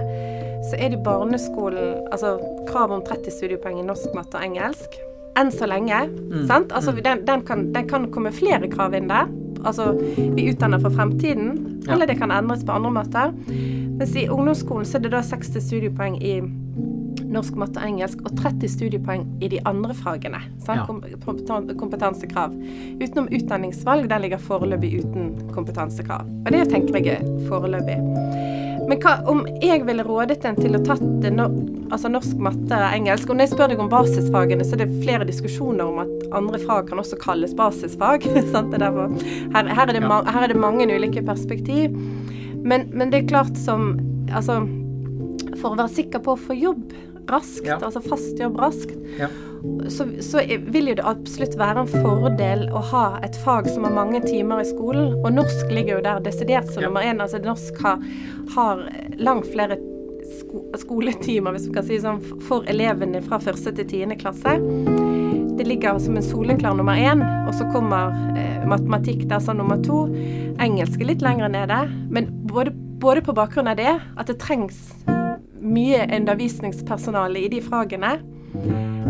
så 0.69 0.77
er 0.79 0.89
det 0.93 0.99
i 0.99 1.03
barneskolen 1.05 2.07
altså 2.11 2.35
krav 2.69 2.91
om 2.95 3.03
30 3.05 3.31
studiepoeng 3.35 3.79
i 3.79 3.85
norsk, 3.85 4.09
matte 4.17 4.39
og 4.39 4.45
engelsk. 4.47 4.97
Enn 5.37 5.51
så 5.51 5.67
lenge. 5.67 6.05
Mm. 6.31 6.45
sant? 6.47 6.71
Altså 6.71 6.93
den, 6.95 7.25
den, 7.27 7.41
kan, 7.45 7.67
den 7.75 7.87
kan 7.89 8.07
komme 8.11 8.31
flere 8.31 8.69
krav 8.71 8.95
inn 8.95 9.09
der. 9.11 9.27
Altså 9.65 9.91
vi 10.15 10.49
utdanner 10.51 10.79
for 10.79 10.93
fremtiden, 10.93 11.81
Ja. 11.85 11.93
eller 11.93 12.07
det 12.09 12.17
kan 12.17 12.31
endres 12.31 12.63
på 12.65 12.71
andre 12.71 12.91
måter. 12.91 13.33
Mens 13.99 14.15
i 14.15 14.27
ungdomsskolen 14.29 14.85
så 14.85 14.97
er 14.97 15.03
det 15.05 15.11
da 15.13 15.21
60 15.21 15.61
studiepoeng 15.61 16.15
i 16.23 16.39
norsk, 17.35 17.55
matte 17.59 17.81
og 17.81 17.87
engelsk, 17.89 18.21
og 18.25 18.35
30 18.37 18.69
studiepoeng 18.71 19.25
i 19.43 19.49
de 19.51 19.59
andre 19.67 19.93
fagene. 19.93 20.39
Sant? 20.65 20.89
Ja. 20.89 21.73
Kompetansekrav. 21.73 22.53
Utenom 23.01 23.27
utdanningsvalg, 23.33 24.09
der 24.09 24.23
ligger 24.23 24.37
foreløpig 24.41 24.99
uten 25.03 25.33
kompetansekrav. 25.53 26.25
Og 26.45 26.51
det 26.51 26.67
tenker 26.71 26.99
jeg 27.01 27.19
er 27.19 27.47
foreløpig. 27.49 27.99
Men 28.89 28.99
hva 29.01 29.15
om 29.31 29.43
jeg 29.63 29.83
ville 29.87 30.05
rådet 30.05 30.43
en 30.45 30.57
til 30.59 30.77
å 30.77 30.81
tatt 30.85 31.03
no, 31.33 31.47
altså 31.93 32.11
norsk, 32.11 32.37
matte 32.41 32.77
og 32.77 32.85
engelsk? 32.91 33.29
Og 33.29 33.37
når 33.37 33.47
jeg 33.47 33.53
spør 33.55 33.71
deg 33.71 33.81
om 33.81 33.91
basisfagene, 33.91 34.65
så 34.67 34.77
er 34.77 34.83
det 34.83 35.01
flere 35.01 35.27
diskusjoner 35.27 35.87
om 35.87 36.03
at 36.03 36.27
andre 36.37 36.61
fag 36.61 36.91
kan 36.91 37.01
også 37.01 37.19
kalles 37.21 37.55
basisfag. 37.57 38.27
derfor, 38.75 39.15
her, 39.55 39.73
her, 39.79 39.93
er 39.93 40.05
ma 40.05 40.21
her 40.29 40.45
er 40.45 40.53
det 40.53 40.61
mange 40.61 40.87
ulike 40.91 41.25
perspektiv. 41.25 41.95
Men, 42.65 42.89
men 42.93 43.11
det 43.13 43.23
er 43.23 43.33
klart 43.35 43.57
som 43.61 43.95
Altså, 44.33 44.55
for 45.61 45.75
å 45.75 45.77
være 45.77 45.93
sikker 45.93 46.21
på 46.25 46.33
å 46.33 46.39
få 46.47 46.55
jobb 46.57 46.89
raskt, 47.31 47.65
Ja. 47.65 47.79
altså 47.81 48.01
fast 48.05 48.39
jobb 48.39 48.57
raskt, 48.61 48.93
ja. 49.19 49.27
så, 49.89 50.05
så 50.21 50.43
vil 50.71 50.87
jo 50.91 50.95
det 50.99 51.05
absolutt 51.05 51.55
være 51.57 51.85
en 51.85 51.87
fordel 52.03 52.67
å 52.69 52.81
ha 52.91 53.05
et 53.25 53.35
fag 53.43 53.67
som 53.71 53.83
har 53.87 53.91
mange 53.95 54.21
timer 54.25 54.61
i 54.61 54.65
skolen. 54.69 55.13
Og 55.23 55.31
norsk 55.33 55.71
ligger 55.73 55.97
jo 55.97 56.01
der 56.05 56.19
desidert 56.25 56.69
som 56.71 56.83
Ja. 56.83 56.89
nummer 56.89 57.01
én. 57.01 57.21
Altså 57.21 57.39
norsk 57.43 57.81
har, 57.81 57.99
har 58.55 58.85
langt 59.17 59.47
flere 59.53 59.77
sko 60.39 60.61
skoletimer, 60.77 61.51
hvis 61.53 61.67
man 61.67 61.75
kan 61.75 61.83
si 61.85 61.97
sånn, 62.01 62.21
for 62.47 62.63
elevene 62.71 63.21
fra 63.21 63.37
første 63.39 63.71
til 63.75 63.85
tiende 63.85 64.15
klasse. 64.17 64.55
Det 65.55 65.65
ligger 65.67 65.99
som 66.03 66.17
en 66.17 66.23
soleklar 66.25 66.75
nummer 66.75 66.97
én, 66.99 67.21
og 67.47 67.53
så 67.55 67.67
kommer 67.71 68.11
eh, 68.37 68.65
matematikk 68.67 69.27
der 69.29 69.39
som 69.39 69.57
nummer 69.57 69.77
to. 69.85 70.05
Engelsk 70.59 70.99
er 71.01 71.05
litt 71.13 71.21
lenger 71.23 71.47
nede. 71.53 71.77
Men 72.11 72.27
både, 72.49 72.73
både 72.99 73.21
på 73.23 73.33
bakgrunn 73.37 73.69
av 73.71 73.77
det, 73.79 73.93
at 74.17 74.27
det 74.27 74.37
trengs 74.41 74.81
mye 75.61 76.03
undervisningspersonale 76.17 77.45
i 77.45 77.51
de 77.51 77.61
fagene, 77.63 78.15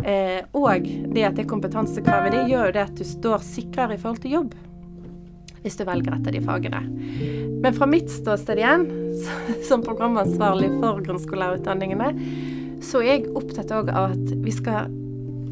eh, 0.05 0.41
og 0.55 0.87
det 1.15 1.25
at 1.27 1.39
det 1.39 1.47
kompetansekravet, 1.49 2.35
det 2.35 2.45
gjør 2.51 2.69
jo 2.69 2.75
det 2.77 2.85
at 2.85 2.99
du 2.99 3.05
står 3.07 3.43
sikrere 3.45 3.97
i 3.97 4.01
forhold 4.01 4.23
til 4.23 4.37
jobb. 4.39 4.55
Hvis 5.65 5.79
du 5.79 5.85
velger 5.87 6.13
et 6.13 6.27
av 6.29 6.35
de 6.35 6.41
fagene. 6.45 6.81
Men 7.63 7.73
fra 7.73 7.87
mitt 7.89 8.11
ståsted 8.13 8.61
igjen, 8.61 8.85
som 9.69 9.85
programansvarlig 9.85 10.69
for 10.77 11.01
grunnskolelærerutdanningene, 11.07 12.11
så 12.85 13.01
er 13.01 13.15
jeg 13.15 13.33
opptatt 13.33 13.73
òg 13.73 13.89
av 13.89 14.13
at 14.13 14.37
vi 14.45 14.53
skal 14.53 14.91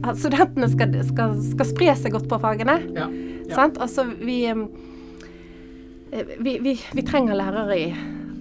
at 0.03 0.19
studentene 0.19 0.67
skal, 0.67 0.95
skal, 1.07 1.37
skal 1.53 1.69
spre 1.69 1.93
seg 1.95 2.15
godt 2.15 2.27
på 2.31 2.39
fagene. 2.43 2.81
ja. 2.91 3.07
ja. 3.07 3.55
Sant? 3.55 3.77
Altså, 3.81 4.05
vi, 4.19 4.43
eh, 4.49 6.33
vi, 6.39 6.57
vi, 6.63 6.75
vi 6.93 7.05
trenger 7.05 7.37
lærere 7.37 7.77
i 7.79 7.87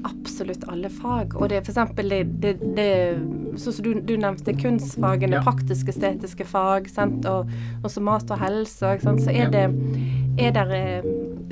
absolutt 0.09 0.65
alle 0.71 0.91
fag. 0.91 1.37
Og 1.39 1.49
det 1.51 1.59
er 1.59 1.67
f.eks. 1.67 1.95
det, 1.97 2.21
det, 2.43 2.53
det 2.77 2.89
Sånn 3.61 3.75
som 3.77 3.85
du, 3.85 3.91
du, 4.01 4.15
nevnte 4.17 4.55
kunstfagene, 4.57 5.37
Ja. 5.37 5.43
praktisk-estetiske 5.45 6.47
fag, 6.49 6.89
sant? 6.89 7.27
og 7.29 7.51
også 7.85 8.01
mat 8.05 8.31
og 8.33 8.41
helse, 8.41 8.95
sant? 9.03 9.21
så 9.21 9.31
er 9.31 9.53
det, 9.53 9.67
er 10.41 10.55
det 10.57 10.65
eh, 10.79 11.11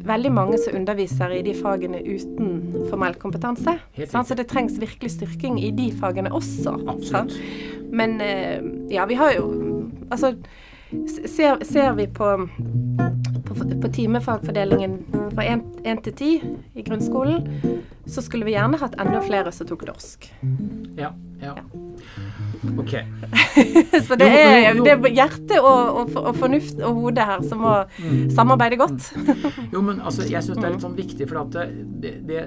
veldig 0.08 0.32
mange 0.32 0.60
som 0.62 0.78
underviser 0.80 1.34
i 1.36 1.42
de 1.44 1.54
fagene 1.58 2.00
uten 2.00 2.86
formell 2.88 3.18
kompetanse. 3.20 3.76
Sant? 4.06 4.30
Så 4.30 4.38
det 4.38 4.48
trengs 4.48 4.80
virkelig 4.80 5.12
styrking 5.18 5.60
i 5.60 5.70
de 5.76 5.90
fagene 6.00 6.32
også. 6.32 6.70
Sant? 6.70 6.88
Absolutt. 6.88 7.36
Men 7.92 8.20
eh, 8.24 8.64
ja, 8.90 9.06
vi 9.10 9.20
har 9.20 9.36
jo 9.36 9.50
Altså, 10.10 10.32
ser, 11.28 11.64
ser 11.64 11.92
vi 11.98 12.06
på, 12.06 12.30
på, 13.46 13.54
på 13.82 13.92
timefagfordelingen 13.94 14.98
fra 15.34 15.46
1 15.46 16.02
til 16.06 16.12
10 16.12 16.30
i 16.74 16.86
grunnskolen, 16.86 17.46
så 18.10 18.22
skulle 18.24 18.48
vi 18.48 18.56
gjerne 18.56 18.80
hatt 18.80 18.98
enda 19.00 19.22
flere 19.22 19.52
som 19.54 19.68
tok 19.70 19.86
norsk. 19.90 20.26
Ja, 20.98 21.12
ja. 21.42 21.54
Ok. 22.78 22.92
Så 24.06 24.16
det 24.20 24.26
er, 24.26 24.76
det 24.84 24.92
er 24.92 25.14
hjerte 25.14 25.60
og, 25.62 26.00
og, 26.00 26.16
og 26.18 26.36
fornuft 26.36 26.80
og 26.84 26.98
hode 26.98 27.24
her 27.24 27.44
som 27.46 27.62
må 27.64 27.74
samarbeide 28.34 28.78
godt. 28.80 29.10
Jo, 29.72 29.80
men 29.84 30.00
altså, 30.00 30.26
jeg 30.28 30.44
syns 30.44 30.60
det 30.60 30.68
er 30.68 30.74
litt 30.74 30.84
sånn 30.84 30.98
viktig, 30.98 31.28
for 31.30 31.42
at 31.44 31.56
det, 32.02 32.14
det, 32.28 32.44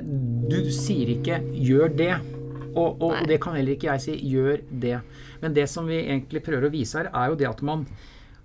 du 0.51 0.59
sier 0.73 1.15
ikke 1.15 1.41
'gjør 1.53 1.93
det'. 1.97 2.31
Og, 2.73 3.03
og 3.05 3.27
det 3.29 3.38
kan 3.41 3.53
heller 3.57 3.75
ikke 3.75 3.91
jeg 3.91 4.05
si 4.05 4.17
'gjør 4.33 4.63
det'. 4.69 5.01
Men 5.41 5.55
det 5.55 5.67
som 5.69 5.88
vi 5.89 6.01
egentlig 6.03 6.43
prøver 6.45 6.69
å 6.69 6.73
vise 6.73 7.01
her, 7.01 7.12
er 7.13 7.31
jo 7.31 7.39
det 7.39 7.50
at 7.50 7.62
man, 7.65 7.88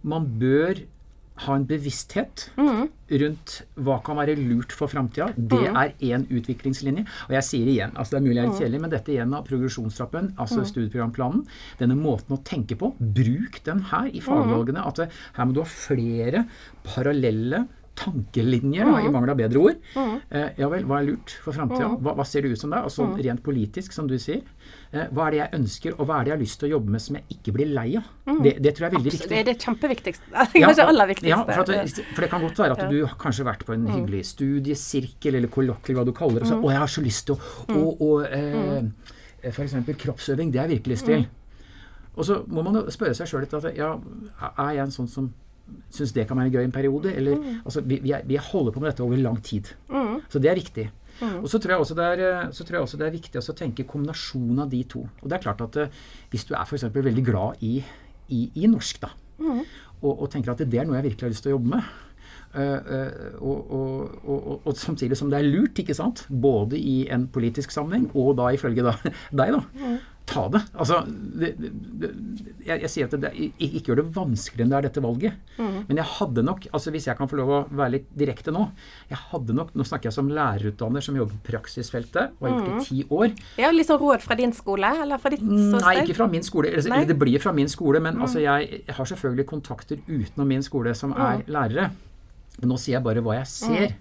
man 0.08 0.30
bør 0.40 0.84
ha 1.44 1.54
en 1.54 1.66
bevissthet 1.70 2.48
rundt 3.22 3.52
hva 3.78 4.00
kan 4.02 4.18
være 4.18 4.34
lurt 4.40 4.72
for 4.74 4.90
framtida. 4.90 5.28
Det 5.38 5.60
er 5.70 5.92
én 6.02 6.24
utviklingslinje. 6.34 7.04
Og 7.28 7.36
jeg 7.36 7.46
sier 7.46 7.70
igjen, 7.70 7.94
altså 7.94 8.16
det 8.16 8.18
er 8.18 8.26
mulig 8.26 8.36
jeg 8.36 8.42
er 8.42 8.50
litt 8.50 8.62
kjedelig, 8.64 8.80
men 8.82 8.94
dette 8.96 9.14
igjen 9.14 9.36
av 9.38 9.46
progresjonstrappen, 9.46 10.32
altså 10.36 10.64
studieprogramplanen, 10.66 11.46
denne 11.78 11.98
måten 11.98 12.34
å 12.34 12.42
tenke 12.42 12.78
på, 12.80 12.90
bruk 12.98 13.62
den 13.68 13.84
her 13.92 14.10
i 14.10 14.22
fagvalgene. 14.24 14.82
At 14.82 15.04
det, 15.04 15.10
her 15.38 15.46
må 15.46 15.54
du 15.54 15.62
ha 15.62 15.68
flere 15.70 16.46
parallelle 16.82 17.68
tankelinjer, 17.98 18.86
da, 18.86 19.00
i 19.02 19.10
mangel 19.10 19.32
av 19.32 19.38
bedre 19.40 19.62
ord. 19.62 19.78
Eh, 20.30 20.50
ja 20.60 20.68
vel, 20.70 20.84
hva 20.86 21.00
er 21.00 21.08
lurt 21.08 21.32
for 21.42 21.56
framtida? 21.56 21.88
Hva, 21.98 22.14
hva 22.18 22.26
ser 22.28 22.44
det 22.46 22.52
ut 22.54 22.60
som 22.60 22.70
det? 22.70 22.78
er? 22.78 22.86
Altså 22.86 23.08
rent 23.18 23.42
politisk, 23.42 23.94
som 23.96 24.06
du 24.10 24.14
sier. 24.22 24.44
Eh, 24.88 25.04
hva 25.12 25.26
er 25.26 25.34
det 25.34 25.40
jeg 25.42 25.52
ønsker, 25.58 25.94
og 25.98 26.06
hva 26.08 26.18
er 26.18 26.24
det 26.24 26.30
jeg 26.30 26.36
har 26.38 26.40
lyst 26.40 26.58
til 26.62 26.68
å 26.68 26.70
jobbe 26.70 26.92
med 26.94 27.02
som 27.04 27.16
jeg 27.18 27.36
ikke 27.36 27.52
blir 27.58 27.68
lei 27.76 27.88
av? 27.98 28.06
Det, 28.24 28.54
det 28.64 28.70
tror 28.72 28.86
jeg 28.86 28.88
er 28.88 28.94
veldig 28.96 29.12
viktig. 29.12 29.28
Det 29.28 29.38
er 29.38 29.48
det 29.48 29.54
kjempeviktigste. 29.60 30.28
Kanskje 30.54 30.76
det 30.78 30.86
aller 30.86 31.10
viktigste. 31.10 31.32
Ja, 31.34 31.40
for, 31.44 31.74
at, 31.76 32.00
for 32.14 32.24
det 32.24 32.30
kan 32.32 32.44
godt 32.46 32.62
være 32.62 32.76
at 32.78 32.94
du 32.94 32.96
har 33.02 33.16
kanskje 33.20 33.44
vært 33.48 33.66
på 33.68 33.74
en 33.76 33.84
hyggelig 33.92 34.22
studiesirkel 34.30 35.36
eller 35.40 35.52
kollokviel, 35.52 35.98
hva 36.00 36.06
du 36.08 36.14
kaller 36.16 36.40
det. 36.40 36.48
og 36.48 36.52
Så, 36.54 36.60
å, 36.62 36.70
jeg 36.72 36.82
har 36.84 36.94
så 36.94 37.04
lyst 37.04 37.28
til 37.28 37.36
å 37.36 37.76
Og, 37.78 38.00
og 38.06 38.24
eh, 38.32 39.50
for 39.52 39.66
eksempel 39.66 39.98
kroppsøving, 40.00 40.54
det 40.54 40.62
har 40.62 40.70
jeg 40.70 40.78
virkelig 40.78 40.96
lyst 40.96 41.10
til. 41.10 41.28
Og 42.18 42.26
så 42.26 42.40
må 42.50 42.64
man 42.66 42.80
spørre 42.90 43.14
seg 43.14 43.28
sjøl 43.30 43.44
litt 43.44 43.54
at 43.54 43.68
ja, 43.76 43.92
er 44.48 44.72
jeg 44.74 44.86
en 44.86 44.94
sånn 44.94 45.10
som 45.12 45.28
syns 45.92 46.14
det 46.16 46.24
kan 46.28 46.38
være 46.40 46.54
gøy 46.56 46.64
en 46.64 46.74
periode? 46.74 47.12
Eller 47.12 47.36
altså, 47.60 47.82
vi, 47.84 48.00
vi, 48.02 48.14
er, 48.16 48.46
holder 48.48 48.74
på 48.74 48.82
med 48.82 48.90
dette 48.90 49.04
over 49.04 49.20
lang 49.20 49.36
tid. 49.44 49.68
Så 50.32 50.40
det 50.42 50.50
er 50.50 50.58
viktig. 50.58 50.88
Og 51.42 51.48
så 51.50 51.58
tror 51.58 51.74
jeg 51.74 51.84
også 51.84 51.96
det 51.98 52.04
er, 52.06 52.24
eh, 52.26 52.50
så 52.54 52.64
tror 52.64 52.78
jeg 52.78 52.86
også 52.86 53.00
det 53.00 53.06
er 53.08 53.16
viktig 53.16 53.40
å 53.42 53.56
tenke 53.56 53.86
kombinasjonen 53.88 54.64
av 54.64 54.70
de 54.72 54.82
to. 54.84 55.04
Og 55.22 55.26
det 55.28 55.38
er 55.38 55.44
klart 55.46 55.64
at 55.64 55.78
eh, 55.82 56.02
hvis 56.30 56.46
du 56.48 56.54
er 56.54 56.64
f.eks. 56.64 56.88
veldig 56.94 57.24
glad 57.26 57.64
i, 57.66 57.78
i, 58.34 58.42
i 58.62 58.70
norsk, 58.70 59.00
da, 59.02 59.10
og, 60.00 60.12
og 60.12 60.28
tenker 60.30 60.52
at 60.52 60.62
det 60.62 60.78
er 60.78 60.86
noe 60.86 60.98
jeg 60.98 61.10
virkelig 61.10 61.26
har 61.26 61.34
lyst 61.34 61.46
til 61.46 61.52
å 61.52 61.56
jobbe 61.56 61.74
med, 61.76 61.90
og, 62.54 63.72
og, 63.78 64.20
og, 64.24 64.36
og, 64.38 64.60
og 64.64 64.76
samtidig 64.78 65.18
som 65.18 65.32
det 65.32 65.40
er 65.40 65.48
lurt, 65.48 65.78
ikke 65.78 65.96
sant, 65.96 66.24
både 66.28 66.78
i 66.80 67.00
en 67.12 67.28
politisk 67.32 67.74
sammenheng 67.74 68.08
og 68.14 68.36
da 68.40 68.52
ifølge 68.56 68.86
da, 68.86 68.96
deg, 69.40 69.58
da. 69.58 69.98
Ta 70.28 70.42
det. 70.52 70.60
Altså, 70.76 70.98
det, 71.08 71.54
det, 71.56 72.08
jeg, 72.66 72.82
jeg 72.82 72.90
sier 72.92 73.06
at 73.08 73.14
det, 73.22 73.30
ikke 73.64 73.80
gjør 73.86 74.00
det 74.02 74.04
vanskeligere 74.12 74.66
enn 74.66 74.72
det 74.74 74.78
er 74.78 74.86
dette 74.88 75.02
valget. 75.04 75.38
Men 75.88 76.00
jeg 76.02 76.08
hadde 76.18 76.44
nok, 76.44 76.66
altså 76.76 76.92
hvis 76.92 77.06
jeg 77.08 77.16
kan 77.16 77.30
få 77.30 77.38
lov 77.40 77.52
å 77.56 77.60
være 77.72 77.94
litt 77.94 78.10
direkte 78.18 78.52
nå 78.52 78.66
jeg 79.08 79.20
hadde 79.30 79.56
nok, 79.56 79.70
Nå 79.78 79.86
snakker 79.88 80.10
jeg 80.10 80.16
som 80.18 80.28
lærerutdanner 80.32 81.04
som 81.04 81.16
jobber 81.16 81.38
på 81.38 81.52
praksisfeltet 81.52 82.34
og 82.36 82.44
har 82.44 82.52
gjort 82.52 82.66
det 82.68 82.74
i 82.74 82.88
ti 82.88 83.06
år. 83.14 83.32
Ja, 83.60 83.70
litt 83.72 83.88
sånn 83.88 84.00
råd 84.02 84.24
fra 84.24 84.36
din 84.38 84.52
skole, 84.56 84.90
eller 85.04 85.22
fra 85.22 85.32
ditt 85.32 85.44
ståsted? 85.44 85.86
Nei, 85.86 85.94
ikke 86.02 86.18
fra 86.18 86.28
min 86.32 86.44
skole. 86.44 86.72
Eller, 86.74 86.90
eller 86.90 87.08
det 87.08 87.18
blir 87.20 87.40
fra 87.42 87.54
min 87.56 87.72
skole, 87.72 88.02
men 88.04 88.20
altså, 88.20 88.42
jeg 88.44 88.82
har 88.98 89.10
selvfølgelig 89.12 89.48
kontakter 89.48 90.02
utenom 90.08 90.52
min 90.52 90.66
skole 90.66 90.92
som 90.98 91.16
er 91.16 91.46
lærere. 91.48 91.88
Men 92.60 92.72
nå 92.72 92.76
sier 92.80 92.96
jeg 92.96 93.04
bare 93.06 93.22
hva 93.22 93.36
jeg 93.38 93.46
ser. 93.46 93.92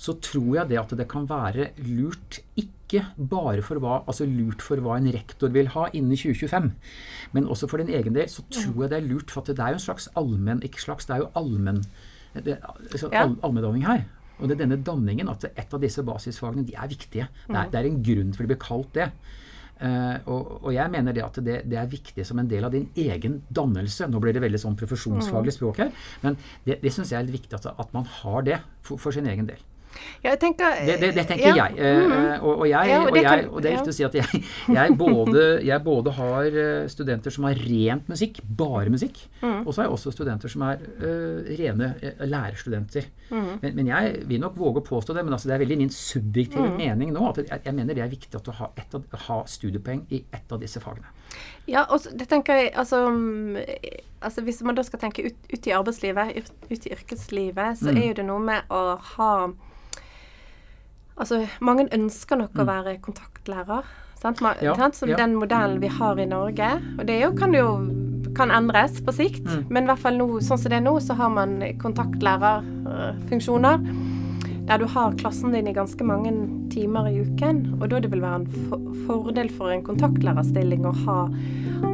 Så 0.00 0.14
tror 0.24 0.54
jeg 0.56 0.68
det 0.70 0.78
at 0.80 0.92
det 0.96 1.08
kan 1.10 1.26
være 1.28 1.70
lurt 1.84 2.38
ikke 2.56 3.04
bare 3.16 3.62
for 3.62 3.78
hva, 3.78 3.98
altså 4.08 4.24
lurt 4.26 4.62
for 4.66 4.80
hva 4.82 4.96
en 4.98 5.10
rektor 5.14 5.52
vil 5.54 5.68
ha 5.76 5.84
innen 5.92 6.16
2025, 6.16 6.70
men 7.36 7.46
også 7.46 7.68
for 7.70 7.78
din 7.78 7.92
egen 7.94 8.16
del, 8.16 8.26
så 8.32 8.42
tror 8.50 8.82
jeg 8.86 8.90
det 8.90 8.98
er 8.98 9.06
lurt. 9.06 9.30
For 9.30 9.44
at 9.44 9.52
det 9.52 9.60
er 9.62 9.74
jo 9.76 9.78
en 9.78 9.84
slags 9.84 10.08
allmenn 10.18 10.64
Ikke 10.66 10.82
slags, 10.82 11.06
det 11.06 11.14
er 11.14 11.22
jo 11.26 11.28
allmenn 11.38 11.84
altså, 12.34 13.10
Ja. 13.12 13.22
all, 13.26 13.36
allmenndanning 13.42 13.86
her. 13.86 14.04
Og 14.40 14.48
det 14.48 14.56
er 14.56 14.64
denne 14.64 14.80
danningen 14.82 15.28
at 15.28 15.44
et 15.52 15.74
av 15.74 15.80
disse 15.82 16.02
basisfagene 16.02 16.64
de 16.66 16.72
er 16.74 16.88
viktige. 16.88 17.28
Det 17.46 17.56
er, 17.56 17.68
det 17.70 17.78
er 17.80 17.88
en 17.90 18.02
grunn 18.02 18.32
for 18.32 18.42
det 18.46 18.54
blir 18.54 18.62
kalt 18.64 18.92
det. 18.96 19.10
Eh, 19.80 20.28
og, 20.28 20.58
og 20.60 20.70
jeg 20.74 20.92
mener 20.92 21.16
det 21.16 21.24
at 21.24 21.40
det, 21.44 21.56
det 21.70 21.78
er 21.80 21.88
viktig 21.88 22.24
som 22.28 22.40
en 22.42 22.50
del 22.50 22.66
av 22.66 22.74
din 22.74 22.88
egen 23.00 23.40
dannelse. 23.48 24.08
Nå 24.10 24.20
blir 24.20 24.36
det 24.36 24.44
veldig 24.44 24.60
sånn 24.60 24.78
profesjonsfaglig 24.80 25.56
språk 25.56 25.80
her, 25.84 25.94
men 26.24 26.36
det, 26.66 26.80
det 26.84 26.92
syns 26.94 27.14
jeg 27.14 27.20
er 27.20 27.28
litt 27.28 27.40
viktig 27.40 27.60
at, 27.60 27.70
at 27.72 27.96
man 27.96 28.08
har 28.20 28.46
det 28.46 28.60
for, 28.84 29.00
for 29.00 29.16
sin 29.16 29.28
egen 29.30 29.48
del. 29.48 29.69
Ja, 30.22 30.30
jeg 30.34 30.38
tenker, 30.40 30.74
Det, 30.86 30.94
det, 31.00 31.08
det 31.16 31.24
tenker 31.28 31.56
ja, 31.56 31.66
jeg. 31.68 31.78
Eh, 31.78 32.42
og, 32.44 32.60
og, 32.60 32.66
jeg, 32.68 32.88
Ja, 32.90 32.98
og 33.00 33.06
og, 33.08 33.14
det 33.14 33.22
jeg 33.22 33.40
kan- 33.40 33.50
og 33.54 33.62
det 33.62 33.70
er 33.70 33.76
ja. 33.76 33.82
å 33.82 33.92
si 33.96 34.04
at 34.04 34.14
jeg, 34.14 34.42
jeg, 34.68 34.96
både, 34.98 35.44
jeg 35.66 35.82
både 35.84 36.12
har 36.18 36.44
eh, 36.64 36.88
studenter 36.92 37.30
som 37.34 37.44
har 37.48 37.54
rent 37.54 38.08
musikk, 38.08 38.40
bare 38.44 38.90
musikk, 38.92 39.26
Mm. 39.40 39.66
og 39.66 39.72
så 39.72 39.80
har 39.80 39.86
jeg 39.88 39.92
også 39.96 40.10
studenter 40.12 40.48
som 40.52 40.62
er 40.68 40.76
uh, 41.00 41.46
rene 41.56 41.86
uh, 42.02 42.24
lærerstudenter. 42.28 43.06
Mm. 43.30 43.46
Men, 43.62 43.74
men 43.78 43.86
jeg 43.88 44.18
vil 44.28 44.40
nok 44.42 44.58
våge 44.60 44.82
å 44.82 44.84
påstå 44.84 45.14
det, 45.16 45.24
men 45.24 45.32
altså 45.32 45.48
det 45.48 45.54
er 45.56 45.62
veldig 45.64 45.78
min 45.80 45.90
subjektive 45.94 46.66
Mm. 46.68 46.76
mening 46.76 47.12
nå. 47.16 47.22
at 47.30 47.40
jeg, 47.40 47.60
jeg 47.64 47.74
mener 47.74 47.94
det 47.96 48.02
er 48.04 48.12
viktig 48.12 48.36
at 48.36 48.44
du 48.44 48.50
har, 48.52 48.70
et 48.76 48.94
av, 48.94 49.04
ha 49.26 49.38
studiepoeng 49.48 50.04
i 50.12 50.22
ett 50.32 50.52
av 50.52 50.60
disse 50.60 50.80
fagene. 50.80 51.08
Ja, 51.70 51.86
og 51.88 52.04
det 52.12 52.28
tenker 52.28 52.52
jeg 52.58 52.72
altså, 52.74 53.04
mm, 53.08 53.56
altså 54.20 54.42
Hvis 54.44 54.60
man 54.66 54.74
da 54.74 54.82
skal 54.82 54.98
tenke 55.00 55.24
ut, 55.30 55.36
ut 55.52 55.66
i 55.66 55.72
arbeidslivet, 55.76 56.36
ut, 56.36 56.52
ut 56.70 56.86
i 56.86 56.92
yrkeslivet, 56.92 57.78
så 57.80 57.90
Mm. 57.94 57.96
er 58.02 58.06
jo 58.08 58.14
det 58.20 58.26
noe 58.26 58.40
med 58.44 58.62
å 58.70 58.98
ha 59.16 59.32
Altså, 61.20 61.42
mange 61.60 61.84
ønsker 61.92 62.36
nok 62.40 62.54
å 62.62 62.64
være 62.68 62.96
kontaktlærer. 63.04 63.84
Sant? 64.20 64.40
Man, 64.44 64.54
Mm. 64.60 64.64
Ja, 64.64 64.74
sant? 64.76 64.96
Som 64.96 65.08
ja. 65.12 65.16
den 65.20 65.34
modellen 65.36 65.80
vi 65.80 65.88
har 65.88 66.18
i 66.20 66.26
Norge. 66.28 66.70
Og 66.98 67.06
det 67.08 67.20
jo, 67.22 67.30
kan 67.36 67.52
jo 67.56 67.66
kan 68.36 68.50
endres 68.54 69.00
på 69.04 69.12
sikt, 69.12 69.42
Mm. 69.44 69.64
men 69.70 69.84
i 69.84 69.86
hvert 69.90 69.98
fall 69.98 70.16
nå, 70.16 70.26
sånn 70.40 70.58
som 70.58 70.70
det 70.70 70.78
er 70.78 70.84
nå, 70.84 70.92
så 71.02 71.14
har 71.18 71.28
man 71.34 71.60
kontaktlærerfunksjoner. 71.82 73.80
Der 74.68 74.78
du 74.78 74.84
har 74.86 75.12
klassen 75.18 75.52
din 75.52 75.66
i 75.66 75.72
ganske 75.74 76.04
mange 76.06 76.30
timer 76.70 77.08
i 77.10 77.20
uken. 77.24 77.78
Og 77.82 77.88
da 77.90 77.98
det 78.00 78.10
vil 78.12 78.22
være 78.22 78.34
en 78.42 78.46
for 78.68 78.78
fordel 79.06 79.48
for 79.50 79.70
en 79.74 79.82
kontaktlærerstilling 79.82 80.84
å 80.86 80.92
ha, 81.04 81.28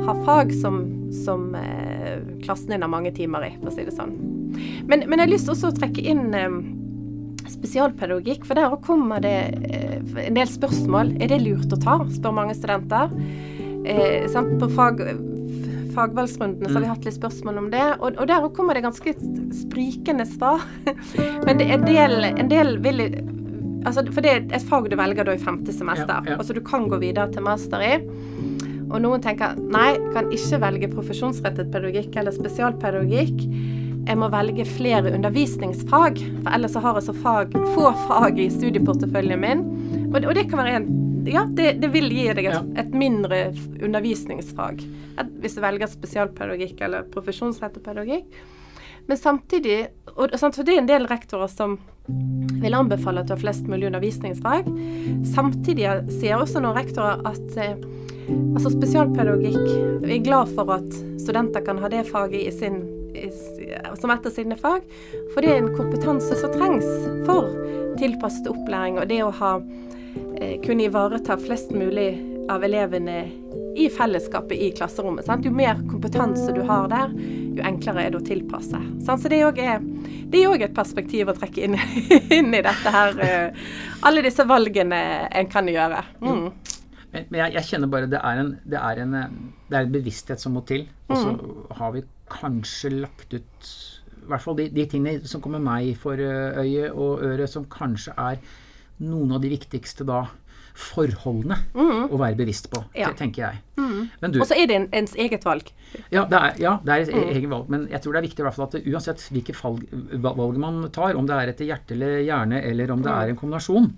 ha 0.04 0.14
fag 0.26 0.52
som, 0.52 0.82
som 1.24 1.54
eh, 1.54 2.20
klassen 2.44 2.68
din 2.74 2.82
har 2.84 2.88
mange 2.92 3.14
timer 3.16 3.46
i, 3.48 3.54
for 3.60 3.70
å 3.70 3.72
si 3.72 3.84
det 3.86 3.94
sånn. 3.96 4.12
Men, 4.86 5.06
men 5.08 5.18
jeg 5.18 5.24
har 5.26 5.32
lyst 5.32 5.48
også 5.52 5.70
å 5.72 5.76
trekke 5.78 6.04
inn 6.04 6.34
eh, 6.36 6.58
spesialpedagogikk, 7.56 8.46
for 8.48 8.58
der 8.58 8.76
kommer 8.84 9.22
det 9.24 9.36
eh, 9.70 9.96
en 10.26 10.36
del 10.38 10.50
spørsmål. 10.50 11.16
Er 11.20 11.32
det 11.32 11.42
lurt 11.44 11.72
å 11.72 11.80
ta, 11.80 11.98
spør 12.12 12.36
mange 12.36 12.56
studenter. 12.58 13.12
Eh. 13.86 14.26
På 14.60 14.68
fag, 14.72 15.02
fagvalgsrundene 15.96 16.68
så 16.68 16.76
har 16.76 16.84
vi 16.84 16.90
hatt 16.90 17.06
litt 17.06 17.16
spørsmål 17.16 17.62
om 17.62 17.70
det, 17.72 17.84
og, 18.00 18.18
og 18.20 18.28
der 18.28 18.48
kommer 18.56 18.76
det 18.76 18.84
ganske 18.86 19.14
sprikende 19.56 20.26
svar. 20.28 20.64
Men 21.46 21.60
det 21.60 21.70
er 21.70 21.78
en 21.78 21.88
del, 21.88 22.30
en 22.32 22.52
del 22.52 22.76
vil 22.84 23.04
altså, 23.86 24.04
For 24.10 24.24
det 24.24 24.32
er 24.32 24.46
et 24.58 24.68
fag 24.68 24.90
du 24.90 24.96
velger 24.98 25.28
da 25.28 25.36
i 25.36 25.42
femte 25.42 25.74
semester, 25.74 26.18
Ja, 26.26 26.34
ja. 26.34 26.40
og 26.40 26.46
så 26.48 26.56
du 26.56 26.62
kan 26.64 26.88
gå 26.90 27.00
videre 27.02 27.30
til 27.32 27.46
master 27.46 27.84
i. 27.84 27.94
Og 28.86 29.00
noen 29.02 29.22
tenker 29.22 29.56
nei, 29.58 29.96
kan 30.14 30.28
ikke 30.34 30.60
velge 30.62 30.90
profesjonsrettet 30.92 31.72
pedagogikk 31.72 32.14
eller 32.20 32.34
spesialpedagogikk. 32.34 33.42
Jeg 34.06 34.18
må 34.20 34.28
velge 34.30 34.64
flere 34.70 35.10
undervisningsfag, 35.16 36.20
for 36.44 36.52
ellers 36.54 36.76
har 36.78 36.94
jeg 37.00 37.06
så 37.08 37.14
fag, 37.22 37.56
få 37.74 37.88
fag 38.06 38.38
i 38.38 38.48
studieporteføljen 38.54 39.40
min. 39.42 39.64
Og, 40.12 40.20
det- 40.20 40.28
og 40.30 40.34
det 40.38 40.46
kan 40.50 40.58
være 40.62 40.76
en 40.80 40.92
Ja, 41.26 41.40
det, 41.44 41.80
det 41.82 41.88
vil 41.90 42.06
gi 42.14 42.28
deg 42.38 42.44
et, 42.46 42.66
et 42.78 42.92
mindre 42.94 43.48
undervisningsfag 43.82 44.78
et, 45.18 45.32
hvis 45.42 45.56
du 45.56 45.60
velger 45.64 45.88
spesialpedagogikk 45.90 46.84
eller 46.86 47.02
profesjonsrettet 47.10 47.82
pedagogikk. 47.82 48.28
Men 49.08 49.18
samtidig 49.18 49.88
og, 50.14 50.30
for 50.38 50.62
Det 50.62 50.76
er 50.76 50.78
en 50.84 50.86
del 50.86 51.06
rektorer 51.10 51.50
som 51.50 51.74
vil 52.62 52.74
anbefale 52.78 53.20
at 53.24 53.26
du 53.26 53.34
har 53.34 53.40
flest 53.42 53.66
mulig 53.66 53.88
undervisningsfag. 53.90 54.70
Samtidig 55.34 55.88
sier 56.14 56.38
også 56.38 56.62
noen 56.62 56.78
rektorer 56.78 57.26
at 57.26 57.58
eh, 57.58 57.74
altså 58.54 58.70
spesialpedagogikk 58.70 60.06
er 60.06 60.22
glad 60.22 60.54
for 60.54 60.70
at 60.78 60.94
studenter 61.18 61.66
kan 61.66 61.82
ha 61.82 61.90
det 61.90 62.04
faget 62.06 62.46
i 62.46 62.54
sin, 62.54 62.84
som 64.00 64.12
et 64.12 64.26
av 64.26 64.34
sine 64.34 64.56
fag, 64.60 64.86
for 65.34 65.42
det 65.42 65.52
er 65.52 65.62
en 65.62 65.74
kompetanse 65.76 66.38
som 66.40 66.54
trengs 66.54 66.86
for 67.28 67.50
tilpasset 68.00 68.48
opplæring 68.52 69.00
og 69.00 69.08
det 69.10 69.22
å 69.24 69.32
ha 69.38 69.56
eh, 70.40 70.56
kunne 70.64 70.86
ivareta 70.88 71.38
flest 71.40 71.72
mulig 71.72 72.10
av 72.52 72.64
elevene 72.64 73.24
i 73.76 73.88
fellesskapet 73.92 74.58
i 74.58 74.70
klasserommet. 74.76 75.26
Sant? 75.26 75.44
Jo 75.44 75.52
mer 75.52 75.80
kompetanse 75.90 76.52
du 76.54 76.62
har 76.68 76.88
der, 76.88 77.12
jo 77.56 77.64
enklere 77.66 78.06
er 78.06 78.14
det 78.14 78.20
å 78.22 78.24
tilpasse. 78.24 78.80
Sant? 79.04 79.22
Så 79.22 79.32
det 79.32 79.40
er 79.42 80.48
òg 80.48 80.64
et 80.64 80.76
perspektiv 80.76 81.32
å 81.32 81.36
trekke 81.36 81.66
inn, 81.66 81.76
inn 82.38 82.54
i 82.54 82.62
dette 82.64 82.94
her. 82.94 83.20
eh, 83.20 83.66
alle 84.06 84.24
disse 84.24 84.46
valgene 84.48 85.00
en 85.28 85.52
kan 85.52 85.68
gjøre. 85.68 86.02
Mm. 86.22 86.46
Men, 87.12 87.28
men 87.28 87.40
jeg, 87.42 87.56
jeg 87.58 87.68
kjenner 87.72 87.92
bare 87.92 88.10
det 88.10 88.20
er 88.20 88.42
en, 88.42 88.52
det 88.64 88.80
er 88.80 89.02
en, 89.04 89.14
eh, 89.20 89.36
det 89.68 89.78
er 89.78 89.88
en 89.88 89.94
bevissthet 89.98 90.42
som 90.42 90.56
må 90.56 90.64
til. 90.68 90.86
Og 91.10 91.20
så 91.20 91.34
har 91.80 91.92
vi 91.96 92.04
kanskje 92.32 92.92
lagt 93.02 93.34
ut 93.34 93.70
i 94.26 94.28
hvert 94.30 94.42
fall 94.42 94.56
de, 94.58 94.66
de 94.74 94.86
tingene 94.90 95.28
som 95.30 95.42
kommer 95.42 95.62
meg 95.62 95.92
for 96.02 96.18
øyet 96.18 96.58
øye 96.58 96.88
og 96.90 97.22
øre, 97.22 97.46
som 97.46 97.68
kanskje 97.70 98.14
er 98.18 98.40
noen 99.06 99.36
av 99.36 99.44
de 99.44 99.52
viktigste 99.52 100.06
da 100.08 100.24
forholdene 100.76 101.56
å 101.76 102.18
være 102.20 102.36
bevisst 102.36 102.68
på, 102.72 102.82
Ja. 102.94 103.08
tenker 103.16 103.42
jeg. 103.42 103.60
Men 104.20 104.32
du, 104.32 104.40
Og 104.40 104.46
så 104.46 104.56
er 104.58 104.66
det 104.68 104.76
en, 104.76 104.88
ens 104.92 105.14
eget 105.16 105.44
valg. 105.44 105.70
ja, 106.12 106.26
det 106.28 106.36
er, 106.36 106.54
ja, 106.60 106.78
det 106.84 106.92
er 106.92 107.00
et 107.00 107.14
mm. 107.14 107.28
eget 107.32 107.50
valg, 107.50 107.68
men 107.72 107.88
jeg 107.88 108.02
tror 108.02 108.12
det 108.12 108.18
er 108.18 108.26
viktig 108.28 108.40
i 108.40 108.46
hvert 108.46 108.54
fall 108.54 108.66
at 108.66 108.76
det, 108.76 108.82
uansett 108.92 109.24
hvilke 109.32 109.54
valg, 109.56 109.86
valg 110.36 110.58
man 110.60 110.90
tar, 110.92 111.16
om 111.16 111.26
det 111.26 111.36
er 111.36 111.52
etter 111.52 111.70
hjerte 111.70 111.96
eller 111.96 112.20
hjerne, 112.26 112.60
eller 112.62 112.92
om 112.92 113.04
det 113.04 113.12
er 113.12 113.32
en 113.32 113.40
kombinasjon, 113.40 113.88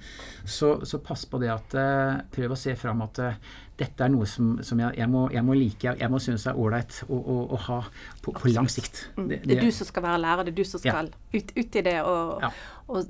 så, 0.44 0.76
så 0.86 1.02
pass 1.02 1.24
på 1.26 1.40
det 1.42 1.50
at 1.50 1.74
eh, 1.74 2.20
Prøv 2.30 2.54
å 2.54 2.58
se 2.58 2.76
fram 2.78 3.02
at 3.02 3.18
eh, 3.18 3.40
dette 3.78 4.04
er 4.04 4.10
noe 4.10 4.26
som, 4.26 4.56
som 4.66 4.80
jeg, 4.82 4.96
jeg, 4.98 5.08
må, 5.12 5.26
jeg 5.30 5.44
må 5.46 5.54
like, 5.54 5.92
jeg 6.00 6.10
må 6.10 6.18
synes 6.22 6.46
er 6.50 6.58
ålreit 6.58 7.02
å, 7.08 7.14
å, 7.18 7.36
å 7.54 7.60
ha 7.68 7.80
på, 8.24 8.32
på 8.34 8.50
lang 8.54 8.66
sikt. 8.72 9.04
Det, 9.16 9.42
Det 9.46 9.58
er 9.58 9.62
du 9.68 9.70
som 9.74 9.86
skal 9.86 10.02
være 10.08 10.22
lærer, 10.24 10.48
det 10.48 10.54
er 10.56 10.58
du 10.62 10.64
som 10.66 10.80
Ja. 10.84 10.96
skal 10.96 11.12
ut, 11.36 11.52
ut 11.56 11.76
i 11.78 11.84
det 11.86 12.00
og, 12.02 12.42
Ja. 12.42 12.50
og 12.88 13.06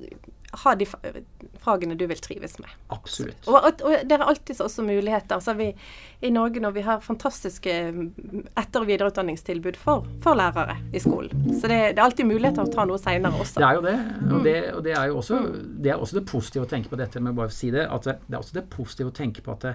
ha 0.65 0.73
de 0.81 0.87
fa- 0.89 1.01
fagene 1.61 1.95
du 2.01 2.07
vil 2.09 2.21
trives 2.25 2.55
med. 2.59 2.71
Absolutt. 2.95 3.49
Og, 3.49 3.57
og, 3.69 3.83
og 3.85 4.05
det 4.09 4.17
er 4.17 4.23
alltid 4.25 4.61
også 4.65 4.85
muligheter. 4.87 5.35
Altså 5.37 5.53
vi, 5.59 5.67
I 6.25 6.31
Norge 6.33 6.61
når 6.65 6.73
vi 6.77 6.85
har 6.87 7.03
fantastiske 7.05 7.75
mm, 7.93 8.09
etter- 8.57 8.81
og 8.81 8.89
videreutdanningstilbud 8.89 9.77
for, 9.77 10.07
for 10.25 10.39
lærere 10.41 10.79
i 10.97 11.01
skolen. 11.05 11.33
Så 11.61 11.69
det, 11.69 11.81
det 11.95 12.01
er 12.01 12.05
alltid 12.07 12.29
muligheter 12.31 12.65
å 12.65 12.73
ta 12.73 12.85
noe 12.89 13.01
seinere 13.01 13.41
også. 13.45 13.61
Det 13.61 13.69
er 13.69 13.79
jo 13.81 13.85
det. 13.89 13.97
Og 14.39 14.45
det, 14.49 14.57
og 14.79 14.83
det 14.89 14.97
er 14.97 15.07
jo 15.13 15.21
også 15.21 15.41
det, 15.53 15.93
er 15.93 16.01
også 16.01 16.21
det 16.21 16.27
positive 16.33 16.65
å 16.65 16.71
tenke 16.73 16.93
på 16.93 17.01
dette 17.01 17.21
med 17.25 17.37
bare 17.37 17.53
å 17.53 17.57
si 17.61 17.73
det, 17.75 17.85
at 17.89 18.09
det, 18.09 18.17
det 18.27 18.37
er 18.39 18.41
også 18.45 18.57
det 18.61 18.67
positive 18.73 19.13
å 19.13 19.17
tenke 19.21 19.45
på 19.45 19.53
at 19.57 19.69
det, 19.69 19.75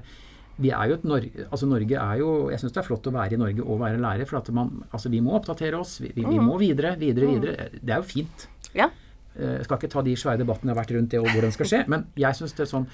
vi 0.61 0.69
er 0.69 0.89
jo 0.91 0.93
et 0.99 1.03
Norge, 1.09 1.45
altså 1.49 1.65
Norge 1.65 1.97
er 1.97 2.17
jo, 2.19 2.49
Jeg 2.51 2.59
syns 2.61 2.73
det 2.75 2.81
er 2.83 2.85
flott 2.87 3.07
å 3.09 3.13
være 3.15 3.33
i 3.33 3.37
Norge 3.41 3.63
og 3.65 3.79
være 3.81 3.97
lærer. 4.01 4.27
For 4.29 4.37
at 4.37 4.49
man, 4.53 4.83
altså 4.93 5.09
vi 5.09 5.21
må 5.25 5.33
oppdatere 5.39 5.79
oss. 5.79 5.99
Vi, 6.03 6.11
vi, 6.15 6.25
vi 6.29 6.39
må 6.39 6.57
videre, 6.61 6.95
videre, 6.99 7.25
videre. 7.31 7.69
Det 7.81 7.89
er 7.95 7.97
jo 8.03 8.05
fint. 8.05 8.47
Ja. 8.77 8.89
Eh, 9.35 9.57
Jeg 9.59 9.65
skal 9.65 9.77
ikke 9.81 9.89
ta 9.95 10.01
de 10.05 10.13
svære 10.15 10.37
debattene 10.43 10.69
jeg 10.71 10.75
har 10.77 10.83
vært 10.83 10.93
rundt 10.97 11.09
det 11.15 11.19
og 11.19 11.25
hvordan 11.31 11.49
det 11.49 11.57
skal 11.57 11.71
skje. 11.71 11.81
Men 11.89 12.05
jeg 12.21 12.37
syns 12.37 12.53
det 12.53 12.67
er 12.67 12.69
sånn 12.69 12.85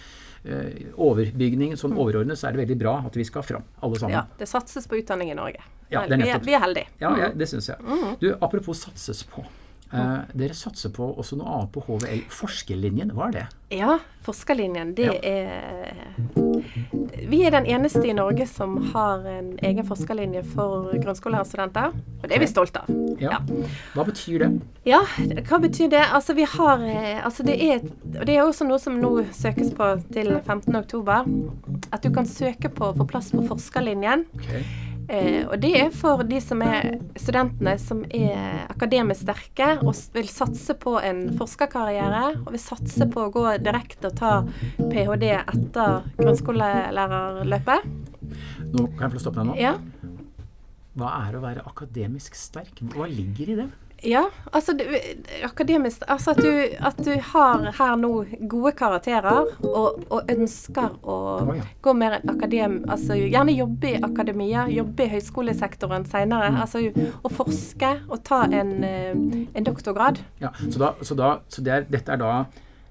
eh, 0.45 0.87
overbygning, 0.95 1.75
sånn 1.79 1.97
overordnet, 1.99 2.39
så 2.39 2.47
er 2.47 2.55
det 2.55 2.63
veldig 2.63 2.79
bra 2.79 2.95
at 3.05 3.15
vi 3.19 3.25
skal 3.27 3.43
fram, 3.43 3.67
alle 3.83 3.99
sammen. 3.99 4.15
ja. 4.15 4.23
Det 4.39 4.47
satses 4.47 4.87
på 4.87 4.99
utdanning 5.01 5.33
i 5.33 5.37
Norge. 5.37 5.59
Ja, 5.91 6.03
vi, 6.07 6.21
er, 6.29 6.39
vi 6.45 6.53
er 6.53 6.61
heldige. 6.61 6.87
Ja, 7.01 7.11
ja, 7.17 7.27
det 7.33 7.47
syns 7.49 7.67
jeg. 7.71 7.79
Du, 8.21 8.27
apropos 8.45 8.77
satses 8.85 9.23
på. 9.25 9.43
Eh, 9.89 10.17
dere 10.37 10.53
satser 10.53 10.91
på 10.93 11.07
også 11.17 11.39
noe 11.39 11.49
annet 11.49 11.71
på 11.73 11.81
HVL. 11.87 12.19
Forskerlinjen, 12.29 13.13
hva 13.17 13.29
er 13.29 13.37
det? 13.39 13.45
Ja, 13.73 13.95
forskerlinjen, 14.25 14.91
det 14.97 15.09
er 15.25 15.93
Vi 17.29 17.39
er 17.45 17.53
den 17.53 17.65
eneste 17.69 18.03
i 18.09 18.13
Norge 18.13 18.45
som 18.49 18.77
har 18.93 19.25
en 19.29 19.51
egen 19.65 19.85
forskerlinje 19.85 20.43
for 20.53 20.91
grunnskolelærerstudenter. 20.93 21.93
Og 22.21 22.27
det 22.27 22.37
er 22.37 22.41
vi 22.43 22.49
stolte 22.49 22.83
av. 22.83 22.89
Ja. 23.21 23.39
Hva 23.95 24.05
betyr 24.05 24.45
det? 24.45 24.49
Ja, 24.89 25.01
hva 25.49 25.61
betyr 25.61 25.89
det? 25.93 26.03
Altså, 26.05 26.33
vi 26.37 26.45
har 26.49 26.85
eh, 26.85 27.25
Altså, 27.25 27.43
det 27.43 27.57
er 27.59 27.81
Og 28.19 28.25
det 28.25 28.35
er 28.35 28.43
også 28.43 28.67
noe 28.69 28.79
som 28.81 28.97
nå 29.01 29.11
søkes 29.33 29.73
på 29.77 29.89
til 30.13 30.35
15. 30.39 30.75
oktober. 30.75 31.25
At 31.91 32.05
du 32.05 32.13
kan 32.13 32.29
søke 32.29 32.69
på 32.69 32.91
å 32.91 32.95
få 32.97 33.09
plass 33.09 33.31
på 33.33 33.45
forskerlinjen. 33.49 34.25
Ok. 34.37 34.53
Eh, 35.09 35.41
og 35.47 35.55
det 35.57 35.71
er 35.79 35.89
for 35.95 36.21
de 36.27 36.37
som 36.43 36.61
er 36.61 36.99
studentene 37.17 37.73
som 37.81 38.03
er 38.13 38.67
akademisk 38.69 39.25
sterke 39.25 39.71
og 39.81 39.95
vil 40.13 40.29
satse 40.29 40.75
på 40.77 40.99
en 41.01 41.23
forskerkarriere. 41.39 42.23
Og 42.43 42.53
vil 42.53 42.61
satse 42.61 43.09
på 43.09 43.25
å 43.25 43.33
gå 43.33 43.45
direkte 43.65 44.11
og 44.11 44.19
ta 44.19 44.33
ph.d. 44.77 45.33
etter 45.39 46.09
grunnskolelærerløpet. 46.19 47.89
Nå 48.69 48.85
kan 48.93 49.07
jeg 49.07 49.15
få 49.17 49.23
stoppe 49.25 49.41
deg 49.41 49.49
nå. 49.49 49.57
Ja. 49.59 49.75
Hva 50.99 51.13
er 51.25 51.37
å 51.37 51.43
være 51.43 51.65
akademisk 51.69 52.37
sterk? 52.37 52.81
Hva 52.93 53.07
ligger 53.09 53.53
i 53.53 53.61
det? 53.63 53.69
Ja, 54.05 54.23
altså 54.51 54.73
du, 54.77 54.83
akademisk 55.43 56.03
Altså 56.07 56.31
at 56.31 56.39
du, 56.43 56.51
at 56.87 56.99
du 57.03 57.11
har 57.31 57.65
her 57.75 57.97
nå 57.99 58.11
gode 58.51 58.71
karakterer 58.77 59.49
og, 59.65 60.05
og 60.09 60.31
ønsker 60.31 60.95
å 61.03 61.17
Å, 61.29 61.55
ja. 61.57 61.65
gå 61.83 61.93
mer 61.97 62.19
akadem... 62.19 62.79
Altså 62.89 63.17
gjerne 63.17 63.53
jobbe 63.55 63.91
i 63.91 63.99
akademia, 64.03 64.65
jobbe 64.71 65.05
i 65.05 65.11
høyskolesektoren 65.13 66.05
seinere. 66.09 66.51
Mm. 66.53 66.59
Altså 66.63 66.81
å 67.23 67.31
forske 67.33 67.91
og 68.09 68.23
ta 68.27 68.43
en, 68.45 68.71
eh, 68.85 69.13
en 69.53 69.67
doktorgrad. 69.67 70.21
Ja, 70.41 70.53
så 70.61 70.81
da, 70.81 70.93
så 71.05 71.17
da, 71.19 71.35
så 71.51 71.63
det 71.65 71.75
er, 71.75 71.87
dette 71.91 72.15
er 72.15 72.21
da 72.21 72.33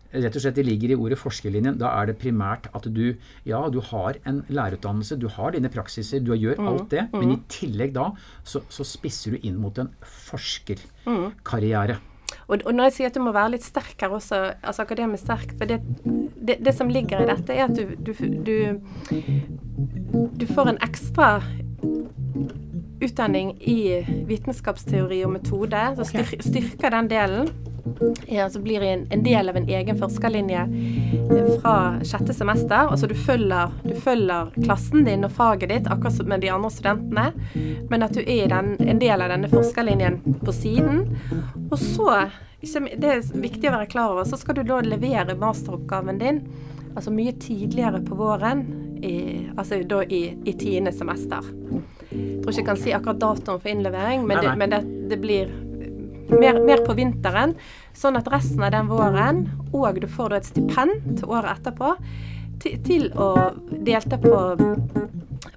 Rett 0.08 0.36
og 0.38 0.40
slett 0.40 0.56
det 0.56 0.64
ligger 0.64 0.94
i 0.94 0.96
ordet 0.96 1.18
forskerlinjen. 1.20 1.76
Da 1.80 1.90
er 2.00 2.08
det 2.08 2.18
primært 2.22 2.70
at 2.72 2.86
du 2.88 3.12
ja, 3.44 3.60
du 3.68 3.80
har 3.90 4.16
en 4.28 4.42
lærerutdannelse, 4.48 5.18
du 5.20 5.28
har 5.28 5.52
dine 5.52 5.68
praksiser, 5.72 6.22
du 6.24 6.32
gjør 6.32 6.62
alt 6.64 6.90
det, 6.94 7.08
men 7.12 7.34
i 7.34 7.40
tillegg 7.52 7.92
da 7.96 8.10
så, 8.42 8.62
så 8.72 8.86
spisser 8.88 9.36
du 9.36 9.48
inn 9.48 9.58
mot 9.60 9.78
en 9.78 9.90
forskerkarriere. 10.28 11.98
Og, 12.48 12.62
og 12.64 12.72
når 12.74 12.88
jeg 12.88 12.94
sier 12.96 13.10
at 13.10 13.16
du 13.16 13.22
må 13.24 13.32
være 13.36 13.54
litt 13.56 13.64
sterk 13.64 14.00
her 14.00 14.12
også, 14.12 14.40
altså 14.60 14.84
akademisk 14.84 15.24
sterk 15.24 15.54
For 15.56 15.68
det, 15.68 15.78
det, 16.36 16.58
det 16.64 16.74
som 16.76 16.90
ligger 16.92 17.22
i 17.24 17.28
dette, 17.28 17.52
er 17.52 17.68
at 17.68 17.76
du, 17.76 17.94
du, 18.00 18.12
du, 18.44 18.56
du 20.36 20.46
får 20.52 20.72
en 20.72 20.80
ekstra 20.84 21.28
utdanning 23.04 23.54
i 23.62 24.02
vitenskapsteori 24.26 25.22
og 25.26 25.36
metode, 25.36 25.82
så 25.98 26.06
styr, 26.08 26.32
styrker 26.42 26.94
den 26.96 27.10
delen. 27.12 27.50
Ja, 28.26 28.48
så 28.50 28.60
blir 28.60 28.80
det 28.80 28.88
en, 28.92 29.06
en 29.10 29.22
del 29.24 29.48
av 29.48 29.56
en 29.56 29.68
egen 29.68 29.98
forskerlinje 29.98 30.64
fra 31.62 31.74
sjette 32.04 32.34
semester. 32.34 32.88
Altså 32.88 33.06
du 33.06 33.14
følger, 33.14 33.72
du 33.84 33.94
følger 33.94 34.52
klassen 34.62 35.04
din 35.08 35.26
og 35.26 35.34
faget 35.34 35.72
ditt 35.72 35.90
akkurat 35.90 36.16
som 36.16 36.28
med 36.28 36.44
de 36.44 36.52
andre 36.54 36.70
studentene, 36.72 37.26
men 37.90 38.06
at 38.06 38.16
du 38.16 38.22
er 38.22 38.48
den, 38.52 38.74
en 38.80 39.02
del 39.02 39.24
av 39.24 39.32
denne 39.34 39.50
forskerlinjen 39.52 40.20
på 40.44 40.54
siden. 40.54 41.04
Og 41.70 41.78
så, 41.78 42.10
det 42.62 43.12
er 43.12 43.22
viktig 43.34 43.70
å 43.70 43.76
være 43.78 43.92
klar 43.92 44.16
over, 44.16 44.28
så 44.28 44.40
skal 44.40 44.58
du 44.58 44.66
da 44.68 44.82
levere 44.84 45.38
masteroppgaven 45.38 46.20
din 46.22 46.42
altså 46.98 47.12
mye 47.14 47.32
tidligere 47.38 48.00
på 48.02 48.16
våren, 48.18 48.64
i, 49.02 49.46
altså 49.56 49.82
da 49.86 50.02
i, 50.02 50.22
i 50.44 50.52
tiende 50.58 50.90
semester. 50.92 51.44
Jeg 52.10 52.40
tror 52.42 52.50
ikke 52.50 52.58
jeg 52.58 52.66
kan 52.66 52.80
si 52.80 52.94
akkurat 52.96 53.20
datoen 53.22 53.60
for 53.60 53.70
innlevering, 53.70 54.24
men, 54.26 54.40
Nei, 54.40 54.46
det, 54.48 54.54
men 54.58 54.72
det, 54.72 54.80
det 55.12 55.18
blir 55.22 55.52
mer, 56.32 56.60
mer 56.64 56.84
på 56.86 56.96
vinteren. 56.98 57.54
Sånn 57.96 58.18
at 58.18 58.28
resten 58.30 58.62
av 58.64 58.72
den 58.74 58.90
våren, 58.90 59.44
og 59.72 60.00
du 60.00 60.08
får 60.10 60.34
da 60.34 60.40
et 60.40 60.48
stipend 60.48 61.24
året 61.26 61.58
etterpå, 61.58 61.94
til, 62.62 62.78
til 62.86 63.08
å 63.14 63.30
delta 63.70 64.18
på, 64.22 64.34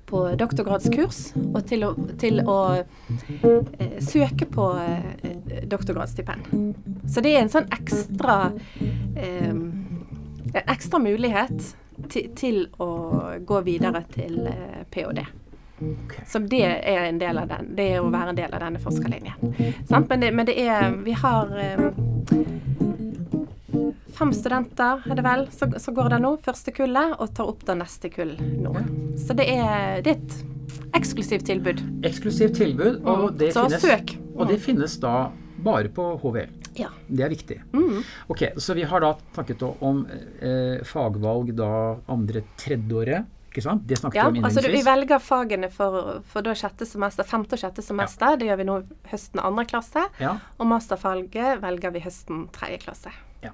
på 0.10 0.23
doktorgradskurs, 0.38 1.21
og 1.51 1.62
til 1.69 1.86
å, 1.88 1.93
til 2.21 2.41
å 2.45 2.60
eh, 2.77 3.97
søke 4.05 4.47
på 4.49 4.67
eh, 4.81 5.38
doktorgradsstipend. 5.69 6.51
Så 7.10 7.23
det 7.25 7.36
er 7.36 7.45
en 7.45 7.53
sånn 7.53 7.69
ekstra 7.73 8.51
eh, 9.17 9.55
ekstra 10.53 10.99
mulighet 10.99 11.75
til, 12.10 12.31
til 12.36 12.65
å 12.81 12.91
gå 13.45 13.62
videre 13.65 14.03
til 14.13 14.47
eh, 14.49 14.81
ph.d. 14.91 15.25
Ok. 15.82 16.13
Så 16.30 16.39
det 16.48 16.62
er 16.63 17.08
en 17.10 17.17
del 17.22 17.38
av 17.41 17.48
den. 17.50 17.72
Det 17.76 17.88
er 17.96 18.02
å 18.04 18.10
være 18.13 18.30
en 18.30 18.36
del 18.38 18.54
av 18.54 18.60
denne 18.62 18.80
forskerlinjen. 18.84 19.56
Sant? 19.89 20.08
Men, 20.12 20.20
det, 20.22 20.30
men 20.38 20.46
det 20.46 20.58
er 20.62 20.91
Vi 21.06 21.12
har 21.17 21.50
eh, 21.58 21.89
fem 24.17 24.34
studenter, 24.36 25.02
er 25.10 25.17
det 25.17 25.24
vel, 25.26 25.48
som 25.52 25.96
går 25.98 26.12
der 26.13 26.22
nå. 26.22 26.36
Første 26.46 26.74
kullet, 26.76 27.15
og 27.17 27.34
tar 27.38 27.50
opp 27.50 27.65
det 27.67 27.78
neste 27.82 28.12
kull 28.13 28.36
nå. 28.62 28.76
Så 29.17 29.34
det 29.38 29.48
er, 29.50 30.02
det 30.06 30.15
er 30.15 30.20
et 30.20 30.39
eksklusivt 31.02 31.48
tilbud. 31.50 31.82
Eksklusivt 32.06 32.58
tilbud, 32.60 33.02
og 33.06 33.32
Mm. 33.32 33.38
det, 33.38 33.54
Så 33.54 33.63
finnes, 33.67 33.82
søk. 33.82 34.17
og 34.36 34.48
det 34.48 34.60
finnes 34.62 34.98
da 35.00 35.32
bare 35.63 35.89
på 35.89 36.06
HVL. 36.22 36.50
Ja. 36.78 36.88
Det 37.10 37.24
er 37.26 37.30
viktig. 37.30 37.58
Mm. 37.74 38.04
Ok, 38.30 38.44
Så 38.58 38.74
vi 38.76 38.84
har 38.84 39.00
da 39.00 39.15
snakket 39.34 39.62
om 39.82 40.06
eh, 40.41 40.84
fagvalg 40.84 41.56
da 41.56 41.98
andre 42.08 42.44
tredjeåret. 42.58 43.26
Ikke 43.51 43.63
sant? 43.65 43.83
Det 43.87 43.97
snakket 43.99 44.15
Ja, 44.15 44.29
vi 44.31 44.39
om 44.39 44.45
altså 44.47 44.61
du, 44.63 44.69
vi 44.71 44.79
velger 44.87 45.19
fagene 45.19 45.67
for, 45.69 46.21
for 46.31 46.45
da 46.45 46.53
sjette 46.55 46.87
semester, 46.87 47.27
femte 47.27 47.57
og 47.57 47.59
sjette 47.59 47.83
semester. 47.83 48.37
Det 48.39 48.47
gjør 48.47 48.61
vi 48.61 48.67
nå 48.69 48.77
høsten 49.11 49.43
andre 49.43 49.65
klasse. 49.67 50.05
Ja. 50.23 50.37
Og 50.57 50.69
masterfaget 50.71 51.59
velger 51.61 51.91
vi 51.91 52.05
høsten 52.05 52.45
tredje 52.55 52.79
klasse. 52.85 53.11
Ja. 53.43 53.51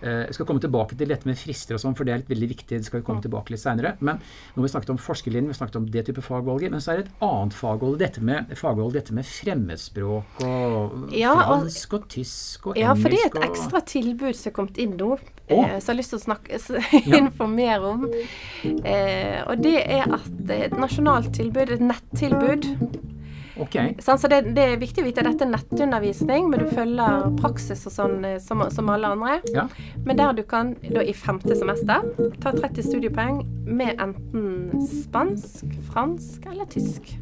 Eh, 0.00 0.24
Jeg 0.30 0.34
skal 0.38 0.48
komme 0.48 0.62
tilbake 0.64 0.96
til 0.98 1.12
dette 1.12 1.28
med 1.28 1.36
frister 1.38 1.76
og 1.76 1.82
sånn, 1.84 1.94
for 1.94 2.08
det 2.08 2.14
er 2.14 2.22
litt 2.22 2.32
veldig 2.32 2.48
viktig. 2.54 2.78
Det 2.80 2.88
skal 2.88 3.02
vi 3.02 3.06
komme 3.06 3.20
tilbake 3.22 3.52
litt 3.52 3.60
senere. 3.62 3.92
Men 4.00 4.16
har 4.56 4.64
vi 4.64 4.72
snakket 4.72 4.94
om 4.96 4.98
forskerlinjen, 5.04 5.50
vi 5.52 5.54
har 5.54 5.60
snakket 5.60 5.76
om 5.82 5.90
det 5.92 6.06
type 6.08 6.24
fagvalget. 6.24 6.72
Men 6.72 6.80
så 6.82 6.94
er 6.94 7.02
det 7.02 7.10
et 7.12 7.22
annet 7.28 7.54
fagvalg, 7.60 8.00
dette 8.00 8.24
med, 8.24 8.56
fagvalg, 8.58 8.96
dette 8.96 9.12
med 9.14 9.28
fremmedspråk 9.28 10.42
og 10.48 11.12
Ja, 11.14 11.36
fransk 11.44 11.94
og 12.00 12.08
tysk 12.16 12.66
og 12.72 12.80
engelsk. 12.80 12.82
Ja, 12.88 12.96
for 12.96 13.12
det 13.14 13.20
er 13.20 13.30
et 13.30 13.50
ekstra 13.50 13.84
tilbud 13.92 14.34
som 14.40 14.50
er 14.50 14.56
kommet 14.56 14.80
inn 14.82 14.96
nå, 14.98 15.18
Å. 15.52 15.62
eh, 15.68 15.78
som 15.78 15.92
jeg 15.92 15.94
har 15.94 16.00
lyst 16.00 16.14
til 16.14 16.20
å 16.20 16.26
snakke, 16.26 16.60
informere 17.22 17.94
om. 17.94 18.04
Eh, 18.64 19.40
og 19.46 19.64
det 19.64 19.78
er 19.82 20.06
at 20.18 20.54
et 20.58 20.76
nasjonalt 20.78 21.32
tilbud, 21.36 21.72
et 21.76 21.84
nettilbud. 21.84 22.68
Okay. 23.62 23.94
Sant, 24.00 24.20
så 24.20 24.28
det, 24.32 24.40
det 24.56 24.64
er 24.64 24.78
viktig 24.80 25.02
å 25.02 25.06
vite 25.06 25.20
at 25.20 25.28
dette 25.28 25.44
er 25.44 25.52
nettundervisning, 25.52 26.48
men 26.50 26.62
du 26.64 26.70
følger 26.72 27.28
praksis 27.36 27.84
og 27.88 27.94
sånn 27.94 28.24
eh, 28.26 28.38
som, 28.42 28.64
som 28.72 28.88
alle 28.92 29.12
andre. 29.12 29.38
Ja. 29.52 29.66
Men 30.06 30.18
der 30.18 30.36
du 30.36 30.42
kan 30.48 30.74
da 30.88 31.04
i 31.04 31.14
femte 31.16 31.56
semester 31.58 32.06
ta 32.42 32.54
30 32.56 32.88
studiepoeng 32.88 33.42
med 33.68 34.00
enten 34.02 34.86
spansk, 34.88 35.68
fransk 35.92 36.48
eller 36.50 36.70
tysk. 36.72 37.12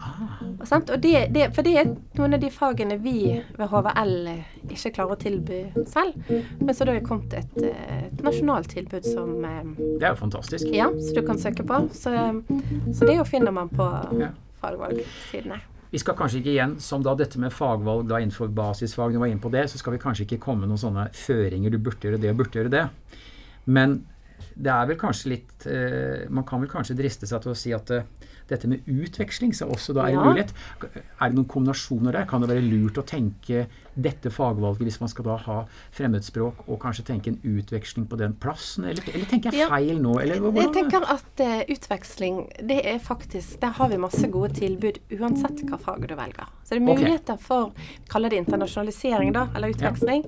Ah, 0.00 0.38
Og, 0.60 0.66
sant? 0.68 0.88
og 0.90 1.00
det, 1.02 1.26
det, 1.34 1.50
for 1.54 1.62
det 1.66 1.74
er 1.76 1.90
noen 2.16 2.34
av 2.36 2.40
de 2.40 2.48
fagene 2.52 2.96
vi 3.02 3.14
ved 3.58 3.66
HVL 3.68 4.30
ikke 4.72 4.92
klarer 4.96 5.12
å 5.12 5.18
tilby 5.20 5.58
selv. 5.88 6.16
Men 6.60 6.72
så 6.74 6.86
da 6.88 6.94
er 6.94 7.00
det 7.00 7.08
kommet 7.08 7.34
et, 7.36 7.58
et 7.64 8.22
nasjonalt 8.24 8.70
tilbud 8.72 9.04
som 9.04 9.34
eh, 9.44 9.72
det 10.00 10.06
er 10.08 10.14
jo 10.14 10.20
fantastisk. 10.22 10.70
ja, 10.72 10.88
så 11.00 11.16
du 11.16 11.20
kan 11.26 11.38
søke 11.40 11.66
på. 11.68 11.82
Så, 11.92 12.14
så 12.96 13.08
det 13.10 13.18
jo 13.18 13.26
finner 13.28 13.52
man 13.52 13.68
på 13.72 13.88
Ja. 14.20 14.30
fagvalgsidene. 14.62 15.60
Vi 15.90 15.98
skal 15.98 16.14
kanskje 16.14 16.38
ikke 16.38 16.52
igjen, 16.52 16.76
som 16.80 17.02
da 17.02 17.16
dette 17.18 17.40
med 17.42 17.50
fagvalg 17.52 18.04
da 18.08 18.20
innenfor 18.22 18.48
basisfag, 18.54 19.12
du 19.12 19.18
var 19.18 19.26
inne 19.26 19.42
på 19.42 19.50
det, 19.50 19.64
så 19.72 19.78
skal 19.80 19.96
vi 19.96 19.98
kanskje 19.98 20.22
ikke 20.28 20.38
komme 20.44 20.68
noen 20.70 20.78
sånne 20.78 21.08
føringer, 21.18 21.72
du 21.74 21.78
burde 21.82 22.06
gjøre 22.06 22.20
det 22.22 22.30
og 22.30 22.36
burde 22.38 22.60
gjøre 22.60 22.70
det. 22.70 22.84
Men 23.66 23.96
det 24.56 24.72
er 24.72 24.86
vel 24.90 24.96
kanskje 25.00 25.30
litt 25.34 25.66
eh, 25.66 26.26
Man 26.30 26.44
kan 26.48 26.60
vel 26.62 26.70
kanskje 26.72 26.96
driste 26.98 27.26
seg 27.28 27.42
til 27.44 27.52
å 27.52 27.58
si 27.58 27.72
at 27.76 27.90
eh, 27.94 28.02
dette 28.50 28.66
med 28.66 28.82
utveksling 28.90 29.52
så 29.54 29.68
også 29.70 29.94
da 29.94 30.08
er 30.08 30.14
en 30.16 30.18
Ja. 30.18 30.24
mulighet. 30.26 30.50
Er 31.20 31.28
det 31.30 31.36
noen 31.36 31.46
kombinasjoner 31.46 32.12
der? 32.12 32.24
Kan 32.26 32.40
det 32.42 32.48
være 32.50 32.64
lurt 32.66 32.98
å 32.98 33.04
tenke 33.06 33.66
dette 33.94 34.30
fagvalget 34.30 34.82
hvis 34.88 34.98
man 35.00 35.08
skal 35.12 35.24
da 35.28 35.36
ha 35.36 35.58
fremmedspråk, 35.94 36.64
og 36.66 36.80
kanskje 36.82 37.04
tenke 37.12 37.30
en 37.30 37.38
utveksling 37.44 38.08
på 38.10 38.18
den 38.18 38.34
plassen? 38.34 38.84
Eller, 38.90 39.02
eller 39.14 39.26
tenker 39.30 39.52
jeg 39.52 39.60
Ja. 39.60 39.68
feil 39.68 40.00
nå? 40.02 40.16
Eller, 40.20 40.42
Jeg 40.42 40.72
tenker 40.74 41.06
at 41.06 41.44
uh, 41.44 41.62
utveksling, 41.70 42.48
det 42.66 42.80
er 42.86 42.98
faktisk 42.98 43.60
Der 43.60 43.70
har 43.70 43.88
vi 43.88 43.96
masse 43.96 44.26
gode 44.30 44.54
tilbud 44.54 44.98
uansett 45.20 45.62
hva 45.68 45.78
fag 45.78 46.08
du 46.08 46.14
velger. 46.16 46.46
Så 46.64 46.74
det 46.74 46.82
er 46.82 46.86
muligheter 46.86 47.10
muligheter 47.10 47.38
for 47.40 47.72
Vi 47.76 48.08
kaller 48.10 48.30
det 48.30 48.38
internasjonalisering, 48.38 49.32
da, 49.32 49.46
eller 49.54 49.68
utveksling. 49.74 50.24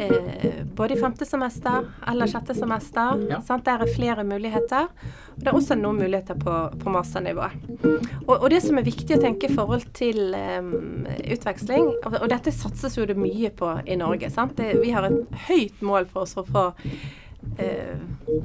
Eh, 0.00 0.64
både 0.64 0.94
i 0.94 1.00
femte 1.00 1.26
semester 1.28 1.84
eller 2.08 2.26
sjette 2.30 2.54
semester. 2.56 3.20
Ja. 3.30 3.40
Der 3.64 3.82
er 3.84 3.94
flere 3.94 4.24
muligheter. 4.24 4.88
Og 5.34 5.42
det 5.44 5.50
er 5.52 5.56
også 5.58 5.76
noen 5.76 6.00
muligheter 6.00 6.38
på, 6.40 6.54
på 6.80 6.92
masternivå. 6.94 7.48
Og, 8.26 8.34
og 8.38 8.46
det 8.52 8.62
som 8.64 8.78
er 8.80 8.86
viktig 8.86 9.16
å 9.16 9.20
tenke 9.22 9.50
i 9.50 9.54
forhold 9.54 9.84
til 9.96 10.34
eh, 10.36 10.72
utveksling, 11.34 11.90
og, 12.04 12.16
og 12.22 12.28
dette 12.32 12.52
satses 12.54 12.96
jo 12.96 13.06
det 13.08 13.18
mye 13.18 13.52
på 13.56 13.74
i 13.86 13.98
Norge. 14.00 14.30
Sant? 14.32 14.56
Det, 14.60 14.74
vi 14.80 14.94
har 14.96 15.08
et 15.08 15.36
høyt 15.48 15.84
mål 15.84 16.08
for 16.12 16.24
oss 16.24 16.36
å 16.40 16.46
få 16.48 16.66
eh, 17.58 17.96
i 18.30 18.40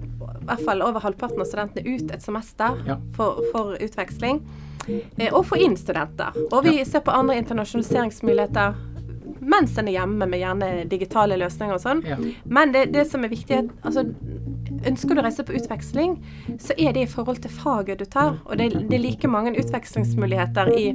hvert 0.45 0.63
fall 0.65 0.83
over 0.85 1.03
halvparten 1.03 1.41
av 1.41 1.49
studentene 1.49 1.87
ut 1.95 2.11
et 2.15 2.23
semester 2.23 2.81
Ja. 2.87 2.99
for, 3.15 3.43
for 3.53 3.75
utveksling. 3.79 4.43
Eh, 4.87 5.31
og 5.33 5.45
få 5.49 5.57
inn 5.65 5.77
studenter. 5.79 6.35
Og 6.51 6.67
vi 6.67 6.77
ser 6.85 7.01
på 7.05 7.15
andre 7.15 7.39
internasjonaliseringsmuligheter 7.41 8.75
mens 9.45 9.77
en 9.77 9.89
er 9.89 9.99
hjemme 9.99 10.27
med 10.29 10.41
gjerne 10.41 10.69
digitale 10.91 11.37
løsninger 11.39 11.77
og 11.77 11.83
sånn. 11.83 12.03
Ja. 12.07 12.17
Men 12.45 12.73
det, 12.75 12.87
det 12.95 13.05
som 13.09 13.25
er 13.25 13.33
viktig, 13.33 13.59
er 13.59 13.67
at 13.67 13.89
altså, 13.89 14.05
ønsker 14.85 15.15
du 15.15 15.21
å 15.21 15.25
reise 15.25 15.45
på 15.45 15.55
utveksling, 15.57 16.15
så 16.61 16.75
er 16.77 16.95
det 16.95 17.05
i 17.05 17.09
forhold 17.09 17.41
til 17.43 17.53
faget 17.53 17.99
du 18.01 18.05
tar. 18.05 18.37
Og 18.45 18.57
det, 18.59 18.71
det 18.89 18.97
er 18.97 19.03
like 19.03 19.29
mange 19.31 19.55
utvekslingsmuligheter 19.61 20.71
i, 20.75 20.85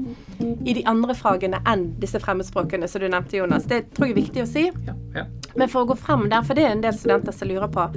i 0.41 0.75
de 0.77 0.85
andre 0.91 1.17
fagene 1.19 1.61
enn 1.69 1.87
disse 2.03 2.21
fremmedspråkene 2.23 2.89
som 2.91 3.03
du 3.03 3.09
nevnte, 3.09 3.39
Jonas. 3.41 3.69
Det 3.71 3.83
tror 3.97 4.11
jeg 4.11 4.17
er 4.17 4.21
viktig 4.21 4.45
å 4.45 4.49
si. 4.51 4.67
Ja, 4.87 4.97
ja. 5.17 5.27
Men 5.59 5.71
for 5.71 5.83
å 5.83 5.91
gå 5.91 5.97
frem 5.99 6.29
der, 6.31 6.45
for 6.47 6.55
det 6.59 6.67
er 6.67 6.77
en 6.77 6.85
del 6.85 6.95
studenter 6.95 7.35
som 7.35 7.51
lurer 7.51 7.71
på 7.73 7.89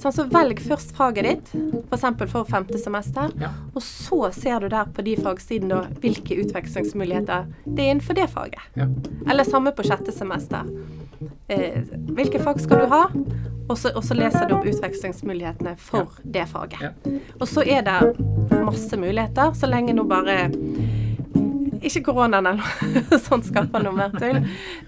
sånn, 0.00 0.14
Så 0.14 0.24
velg 0.32 0.60
først 0.64 0.94
faget 0.98 1.28
ditt, 1.28 1.52
f.eks. 1.88 2.06
For, 2.18 2.30
for 2.32 2.48
femte 2.50 2.78
semester. 2.80 3.30
Ja. 3.38 3.52
Og 3.74 3.82
så 3.84 4.32
ser 4.34 4.64
du 4.64 4.70
der 4.72 4.90
på 4.94 5.04
de 5.06 5.14
fagsidene 5.20 5.84
hvilke 6.02 6.40
utvekslingsmuligheter 6.42 7.46
det 7.66 7.84
er 7.84 7.92
innenfor 7.92 8.18
det 8.18 8.28
faget. 8.32 8.64
ja. 8.78 8.88
Eller 9.28 9.44
samme 9.44 9.72
på 9.76 9.84
sjette 9.86 10.12
semester. 10.14 10.66
Eh, 11.48 11.82
hvilke 12.14 12.40
fag 12.42 12.60
skal 12.62 12.84
du 12.84 12.92
ha? 12.92 13.04
Og 13.68 13.76
så, 13.78 13.92
og 13.92 14.04
så 14.04 14.16
leser 14.16 14.48
du 14.48 14.56
opp 14.56 14.66
utvekslingsmulighetene 14.68 15.74
for 15.80 16.16
det 16.24 16.46
faget. 16.48 16.80
Ja. 16.82 17.16
Og 17.38 17.48
så 17.50 17.64
er 17.68 17.84
det 17.84 17.98
masse 18.64 18.96
muligheter, 18.96 19.52
så 19.56 19.68
lenge 19.68 19.94
nå 19.96 20.06
bare 20.08 20.46
ikke 21.84 22.02
koronaen 22.08 22.48
eller 22.48 22.58
noe 22.58 23.18
sånt 23.28 23.46
skaper 23.48 23.84
noe 23.84 23.94
mer 23.96 24.14
tull, 24.16 24.40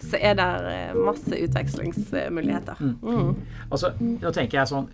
så 0.03 0.19
er 0.19 0.39
det 0.39 0.49
eh, 0.73 0.97
masse 0.97 1.37
utvekslingsmuligheter. 1.37 2.81
Mm. 2.81 3.37
Altså, 3.69 3.93
nå 4.01 4.33
tenker 4.35 4.61
jeg 4.61 4.73
sånn, 4.73 4.89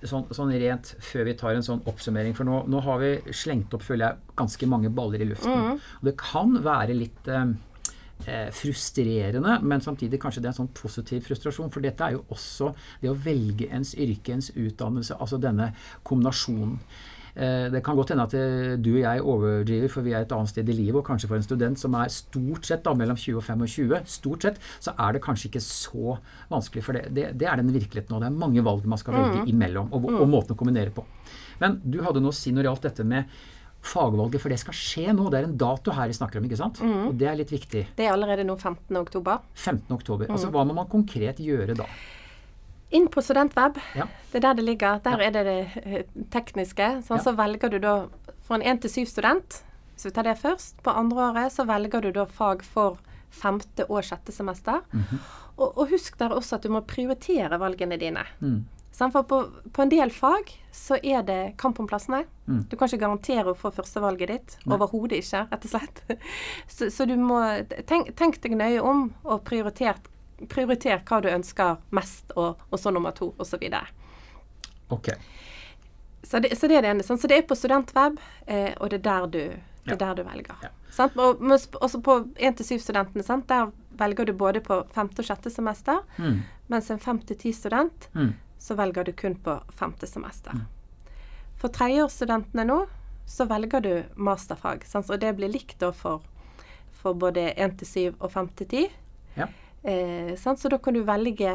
sånn, 0.00 0.28
sånn 0.34 0.54
rent 0.62 0.94
før 1.04 1.28
vi 1.28 1.36
tar 1.42 1.58
en 1.58 1.66
sånn 1.66 1.82
oppsummering, 1.90 2.36
for 2.38 2.48
nå, 2.48 2.62
nå 2.72 2.82
har 2.86 3.02
vi 3.02 3.12
slengt 3.36 3.74
opp, 3.76 3.84
føler 3.86 4.06
jeg, 4.08 4.32
ganske 4.40 4.70
mange 4.70 4.92
baller 4.94 5.24
i 5.24 5.28
luften. 5.32 5.76
Og 6.00 6.08
det 6.08 6.16
kan 6.20 6.56
være 6.64 6.96
litt 6.96 7.30
eh, 7.30 7.52
frustrerende, 8.56 9.58
men 9.62 9.80
samtidig 9.84 10.20
kanskje 10.22 10.42
det 10.42 10.50
er 10.50 10.54
en 10.54 10.60
sånn 10.62 10.74
positiv 10.76 11.24
frustrasjon. 11.26 11.72
For 11.72 11.84
dette 11.84 12.04
er 12.06 12.16
jo 12.18 12.24
også 12.32 12.72
det 13.02 13.10
å 13.10 13.16
velge 13.18 13.70
ens 13.72 13.94
yrke, 13.94 14.36
ens 14.36 14.52
utdannelse, 14.54 15.18
altså 15.18 15.40
denne 15.42 15.72
kombinasjonen. 16.06 16.78
Eh, 17.34 17.70
Det 17.72 17.80
kan 17.84 17.96
godt 17.96 18.10
hende 18.12 18.26
at 18.28 18.34
eh, 18.36 18.76
du 18.76 18.90
og 18.92 19.00
jeg 19.00 19.22
overdriver, 19.22 19.88
for 19.88 20.04
vi 20.04 20.12
er 20.12 20.26
et 20.26 20.32
annet 20.32 20.50
sted 20.52 20.68
i 20.68 20.76
livet. 20.76 20.98
Og 21.00 21.06
kanskje 21.06 21.30
for 21.30 21.36
en 21.36 21.46
student 21.46 21.78
som 21.80 21.94
er 21.96 22.12
stort 22.12 22.68
sett 22.68 22.84
da, 22.84 22.92
mellom 22.94 23.16
20 23.16 23.38
og 23.40 23.46
25, 23.46 24.02
stort 24.06 24.42
sett, 24.42 24.60
så 24.80 24.92
er 24.98 25.16
det 25.16 25.22
kanskje 25.24 25.48
ikke 25.48 25.64
så 25.64 26.18
vanskelig. 26.52 26.84
For 26.84 26.98
det, 26.98 27.06
det, 27.16 27.30
det 27.40 27.48
er 27.48 27.56
den 27.62 27.72
virkeligheten 27.72 28.12
nå. 28.12 28.20
Det 28.20 28.28
er 28.28 28.42
mange 28.44 28.64
valg 28.64 28.84
man 28.84 29.00
skal 29.00 29.16
velge 29.16 29.46
imellom, 29.48 29.88
og, 29.92 30.10
og 30.12 30.28
måten 30.28 30.52
å 30.52 30.60
kombinere 30.60 30.92
på. 30.92 31.06
Men 31.62 31.80
du 31.84 32.02
hadde 32.04 32.20
noe 32.20 32.34
å 32.34 32.36
si 32.36 32.52
når 32.52 32.66
det 32.66 32.72
gjaldt 32.72 32.88
dette 32.90 33.08
med 33.08 33.42
fagvalget, 33.82 34.40
for 34.40 34.52
det 34.52 34.58
skal 34.62 34.76
skje 34.78 35.12
nå. 35.16 35.28
Det 35.32 35.40
er 35.40 35.46
en 35.48 35.56
dato 35.58 35.90
her 35.96 36.06
vi 36.10 36.14
snakker 36.16 36.38
om, 36.38 36.44
ikke 36.46 36.58
sant? 36.60 36.80
Og 36.86 37.14
det 37.18 37.26
er 37.28 37.38
litt 37.40 37.50
viktig. 37.52 37.84
Det 37.98 38.06
er 38.06 38.12
allerede 38.14 38.44
nå 38.46 38.54
15. 38.56 38.96
oktober. 39.00 39.40
15. 39.58 39.90
oktober. 39.96 40.30
Altså 40.30 40.50
hva 40.54 40.62
må 40.68 40.76
man 40.76 40.86
konkret 40.92 41.40
gjøre 41.42 41.74
da? 41.78 41.86
Inn 42.92 43.06
på 43.08 43.22
Studentweb. 43.24 43.78
Ja. 43.96 44.04
Det 44.30 44.38
er 44.38 44.46
der 44.46 44.54
det 44.58 44.64
ligger. 44.66 44.98
Der 45.02 45.22
er 45.24 45.30
det 45.32 45.44
det 45.48 45.82
eh, 45.82 46.02
tekniske. 46.30 46.88
Sånn, 47.06 47.18
Ja. 47.18 47.22
Så 47.24 47.32
velger 47.38 47.70
du 47.72 47.78
da 47.80 47.94
for 48.44 48.58
en 48.58 48.78
1-7-student, 48.78 49.62
hvis 49.94 50.04
vi 50.06 50.10
tar 50.12 50.26
det 50.28 50.36
først, 50.38 50.82
på 50.84 50.92
andre 50.92 51.30
året 51.30 51.52
så 51.54 51.64
velger 51.66 52.02
du 52.04 52.10
da 52.12 52.26
fag 52.26 52.62
for 52.62 52.98
femte 53.32 53.86
og 53.88 54.02
sjette 54.04 54.30
semester. 54.32 54.82
og, 55.56 55.72
og 55.78 55.88
husk 55.88 56.18
der 56.20 56.34
også 56.36 56.58
at 56.58 56.62
du 56.62 56.68
må 56.74 56.82
prioritere 56.84 57.58
valgene 57.58 57.96
dine. 57.98 58.26
For 58.92 59.22
på, 59.24 59.38
på 59.72 59.82
en 59.82 59.88
del 59.90 60.10
fag 60.12 60.50
så 60.72 60.98
er 61.02 61.22
det 61.26 61.38
kamp 61.58 61.80
om 61.80 61.86
plassene. 61.88 62.24
Mm. 62.46 62.62
Du 62.68 62.76
kan 62.76 62.88
ikke 62.88 63.00
garantere 63.00 63.52
å 63.52 63.56
få 63.58 63.70
førstevalget 63.72 64.28
ditt. 64.28 64.56
Overhodet 64.68 65.22
ikke, 65.22 65.46
rett 65.50 65.64
og 65.64 65.72
slett. 65.72 66.02
Så, 66.68 66.90
så 66.92 67.06
du 67.08 67.16
må 67.16 67.40
tenk, 67.88 68.12
tenk 68.16 68.38
deg 68.44 68.54
nøye 68.60 68.82
om, 68.84 69.06
og 69.24 69.42
prioriter, 69.48 69.98
prioriter 70.52 71.00
hva 71.08 71.20
du 71.24 71.28
ønsker 71.32 71.80
mest, 71.96 72.32
og, 72.36 72.60
og 72.70 72.80
så 72.80 72.92
nummer 72.92 73.14
to, 73.16 73.32
osv. 73.40 73.64
Så, 76.22 76.38
det, 76.40 76.52
så 76.58 76.68
det 76.68 76.76
er 76.78 76.84
det 76.86 76.90
ene. 76.92 77.02
Så 77.06 77.16
det 77.28 77.38
er 77.40 77.46
på 77.48 77.56
studentweb, 77.58 78.20
eh, 78.46 78.72
og 78.78 78.92
det 78.92 79.00
er 79.00 79.06
der 79.08 79.26
du, 79.26 79.38
det 79.42 79.60
Ja. 79.88 79.92
er 79.96 79.98
der 80.04 80.14
du 80.14 80.22
velger. 80.28 80.56
Ja. 80.62 80.68
Sant? 80.94 81.16
Og, 81.18 81.40
også 81.42 82.00
på 82.04 82.20
1-7-studentene, 82.38 83.40
der 83.48 83.72
velger 83.98 84.24
du 84.28 84.32
både 84.32 84.60
på 84.62 84.82
femte 84.94 85.24
og 85.24 85.26
sjette 85.26 85.50
semester. 85.50 86.04
Mm. 86.18 86.42
Mens 86.68 86.90
en 86.90 87.00
5-10-student 87.00 88.08
Mm. 88.14 88.34
Så 88.62 88.76
velger 88.78 89.04
du 89.08 89.12
kun 89.18 89.34
på 89.42 89.56
femte 89.74 90.06
semester. 90.06 90.54
For 91.58 91.68
tredjeårsstudentene 91.74 92.64
nå, 92.68 92.76
så 93.26 93.46
velger 93.50 93.82
du 93.82 93.92
masterfag. 94.18 94.84
Sant? 94.86 95.10
Og 95.10 95.18
det 95.22 95.32
blir 95.38 95.50
likt 95.50 95.78
da 95.82 95.90
for, 95.94 96.22
for 97.02 97.14
både 97.18 97.48
1-7 97.56 98.14
og 98.20 98.28
5-10. 98.34 98.88
Ja. 99.38 99.48
Eh? 99.82 100.34
Så 100.38 100.54
da 100.70 100.78
kan 100.78 100.94
du 100.94 101.02
velge 101.06 101.52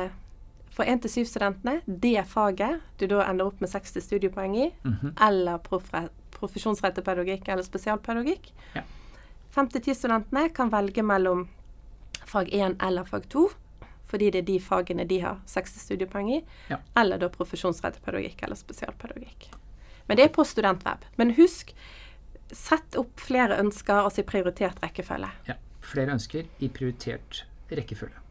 for 0.76 0.84
1-7-studentene 0.86 1.80
det 1.88 2.22
faget 2.30 2.82
du 3.00 3.08
da 3.08 3.24
ender 3.30 3.48
opp 3.50 3.62
med 3.64 3.72
60 3.72 4.04
studiepoeng 4.04 4.56
i, 4.60 4.68
Mhm. 4.84 5.16
eller 5.22 5.58
profre- 5.64 6.10
profesjonsrettet 6.38 7.04
pedagogikk 7.08 7.48
eller 7.50 7.64
spesialpedagogikk. 7.66 8.52
Ja. 8.76 8.84
5-10-studentene 9.56 10.50
kan 10.54 10.70
velge 10.70 11.04
mellom 11.04 11.48
fag 12.28 12.50
1 12.54 12.76
eller 12.84 13.04
fag 13.08 13.26
2, 13.30 13.48
fordi 14.08 14.32
det 14.32 14.40
er 14.44 14.48
de 14.48 14.60
fagene 14.64 15.06
de 15.08 15.20
har 15.24 15.40
60 15.46 15.80
studiepoeng 15.86 16.30
i, 16.38 16.42
Ja. 16.70 16.78
eller 16.96 17.18
da 17.18 17.30
profesjonsrettet 17.30 18.02
pedagogikk 18.06 18.44
eller 18.44 18.56
spesialpedagogikk. 18.56 19.50
Men 20.08 20.18
det 20.18 20.26
er 20.26 20.30
på 20.36 20.46
studentweb. 20.48 21.04
Men 21.18 21.34
husk, 21.36 21.74
sett 22.52 22.96
opp 22.96 23.20
flere 23.20 23.58
ønsker, 23.60 23.94
altså 24.04 24.24
i 24.24 24.24
prioritert 24.24 24.80
rekkefølge. 24.82 25.30
Ja. 25.48 25.56
Flere 25.82 26.12
ønsker 26.16 26.46
i 26.60 26.70
prioritert 26.70 27.44
rekkefølge. 27.70 28.24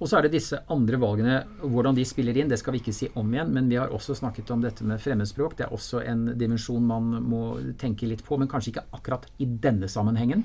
Og 0.00 0.08
så 0.08 0.18
er 0.18 0.22
det 0.26 0.32
disse 0.32 0.58
andre 0.68 0.98
valgene. 0.98 1.44
Hvordan 1.62 1.94
de 1.94 2.04
spiller 2.04 2.36
inn, 2.36 2.48
det 2.50 2.58
skal 2.58 2.74
vi 2.74 2.80
ikke 2.82 2.92
si 2.96 3.08
om 3.14 3.28
igjen. 3.32 3.52
Men 3.54 3.68
vi 3.70 3.76
har 3.78 3.92
også 3.94 4.16
snakket 4.18 4.50
om 4.50 4.60
dette 4.64 4.82
med 4.84 4.98
fremmedspråk. 5.00 5.54
Det 5.56 5.66
er 5.68 5.72
også 5.76 6.00
en 6.04 6.24
dimensjon 6.36 6.82
man 6.82 7.12
må 7.22 7.42
tenke 7.78 8.08
litt 8.10 8.24
på, 8.26 8.36
men 8.40 8.48
kanskje 8.50 8.72
ikke 8.74 8.86
akkurat 8.98 9.28
i 9.38 9.46
denne 9.46 9.86
sammenhengen. 9.88 10.42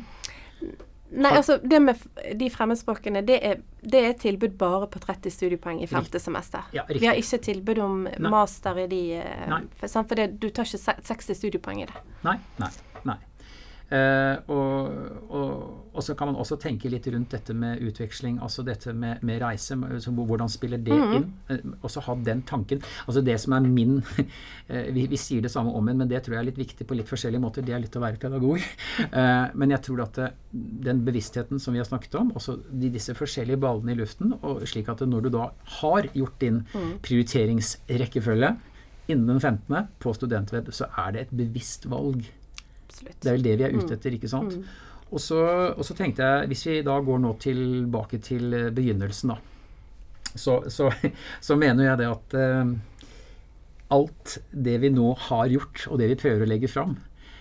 Nei, 1.11 1.31
altså 1.33 1.57
det 1.63 1.79
med 1.81 2.01
de 2.37 2.49
fremmedspråkene, 2.53 3.23
det 3.25 3.39
er, 3.45 3.61
det 3.81 4.01
er 4.05 4.11
tilbud 4.19 4.57
bare 4.59 4.87
på 4.91 5.01
30 5.01 5.33
studiepoeng 5.33 5.81
i 5.81 5.87
femte 5.89 6.21
semester. 6.21 6.67
Ja, 6.75 6.83
vi 6.89 7.01
har 7.07 7.17
ikke 7.17 7.39
tilbud 7.49 7.81
om 7.81 8.03
Nei. 8.05 8.29
master 8.29 8.77
i 8.83 8.85
de 8.91 9.01
eh. 9.23 9.55
For, 9.79 9.89
for 10.03 10.19
det, 10.19 10.27
du 10.41 10.49
tar 10.53 10.69
ikke 10.69 10.97
60 11.09 11.39
studiepoeng 11.41 11.81
i 11.81 11.89
det. 11.89 12.03
Nei, 12.27 12.37
nei, 12.61 12.71
nei. 13.09 13.17
Eh, 13.89 14.37
og, 14.53 14.89
og, 15.33 15.53
og 15.97 16.03
så 16.05 16.13
kan 16.17 16.29
man 16.29 16.37
også 16.37 16.59
tenke 16.61 16.91
litt 16.91 17.07
rundt 17.09 17.33
dette 17.33 17.55
med 17.57 17.81
utveksling, 17.81 18.37
altså 18.45 18.63
dette 18.65 18.93
med, 18.93 19.23
med 19.25 19.41
reise. 19.41 19.77
Så 20.03 20.13
hvordan 20.13 20.51
spiller 20.51 20.81
det 20.81 20.93
inn? 20.95 21.25
Mm. 21.49 21.75
og 21.81 21.89
så 21.91 22.03
ha 22.05 22.15
den 22.25 22.43
tanken. 22.47 22.83
Altså 23.07 23.23
det 23.25 23.39
som 23.41 23.55
er 23.57 23.65
min 23.65 23.99
eh, 24.69 24.91
vi, 24.95 25.07
vi 25.09 25.19
sier 25.19 25.43
det 25.45 25.51
samme 25.53 25.73
om 25.73 25.89
igjen, 25.89 26.03
men 26.03 26.11
det 26.11 26.21
tror 26.25 26.37
jeg 26.37 26.43
er 26.43 26.49
litt 26.51 26.61
viktig 26.61 26.87
på 26.87 26.97
litt 26.99 27.09
forskjellige 27.09 27.43
måter. 27.43 27.65
Det 27.65 27.75
er 27.75 27.83
litt 27.83 27.97
å 27.97 28.05
være 28.05 28.21
pedagog. 28.21 28.61
Eh, 29.09 29.45
men 29.57 29.71
jeg 29.71 29.81
tror 29.85 30.01
at 30.03 30.17
den 30.51 30.99
bevisstheten 31.05 31.59
som 31.61 31.73
vi 31.73 31.79
har 31.81 31.87
snakket 31.87 32.13
om, 32.19 32.29
også 32.37 32.57
de, 32.67 32.91
disse 32.93 33.13
forskjellige 33.17 33.59
ballene 33.61 33.93
i 33.93 33.97
luften, 33.97 34.33
og 34.45 34.61
slik 34.69 34.89
at 34.91 35.01
når 35.07 35.25
du 35.25 35.29
da 35.33 35.47
har 35.79 36.09
gjort 36.13 36.35
din 36.43 36.59
prioriteringsrekkefølge 37.05 38.51
innen 39.09 39.31
den 39.31 39.39
15. 39.41 39.89
på 40.03 40.13
studentweb, 40.13 40.69
så 40.75 40.89
er 41.05 41.15
det 41.15 41.23
et 41.25 41.33
bevisst 41.41 41.87
valg. 41.89 42.27
Absolutt. 42.89 43.19
Det 43.21 43.29
er 43.29 43.37
vel 43.37 43.45
det 43.45 43.57
vi 43.59 43.67
er 43.67 43.75
ute 43.77 43.95
etter, 43.95 44.15
ikke 44.17 44.31
sant? 44.31 44.57
Og, 45.09 45.21
så, 45.21 45.39
og 45.73 45.85
så 45.85 45.95
tenkte 45.97 46.25
jeg, 46.25 46.49
hvis 46.51 46.65
vi 46.67 46.81
da 46.85 46.99
går 47.05 47.21
nå 47.21 47.33
tilbake 47.41 48.19
til 48.25 48.53
eh, 48.53 48.69
begynnelsen, 48.73 49.33
da, 49.33 49.39
så, 50.35 50.59
så, 50.69 50.89
så 51.47 51.57
mener 51.57 51.87
jeg 51.87 52.01
det 52.01 52.09
at 52.09 52.35
uh, 52.37 52.73
alt 53.97 54.37
det 54.51 54.77
vi 54.83 54.91
nå 54.93 55.13
har 55.29 55.49
gjort, 55.49 55.87
og 55.89 56.01
det 56.01 56.11
vi 56.11 56.19
prøver 56.25 56.45
å 56.45 56.49
legge 56.49 56.69
fram, 56.69 56.97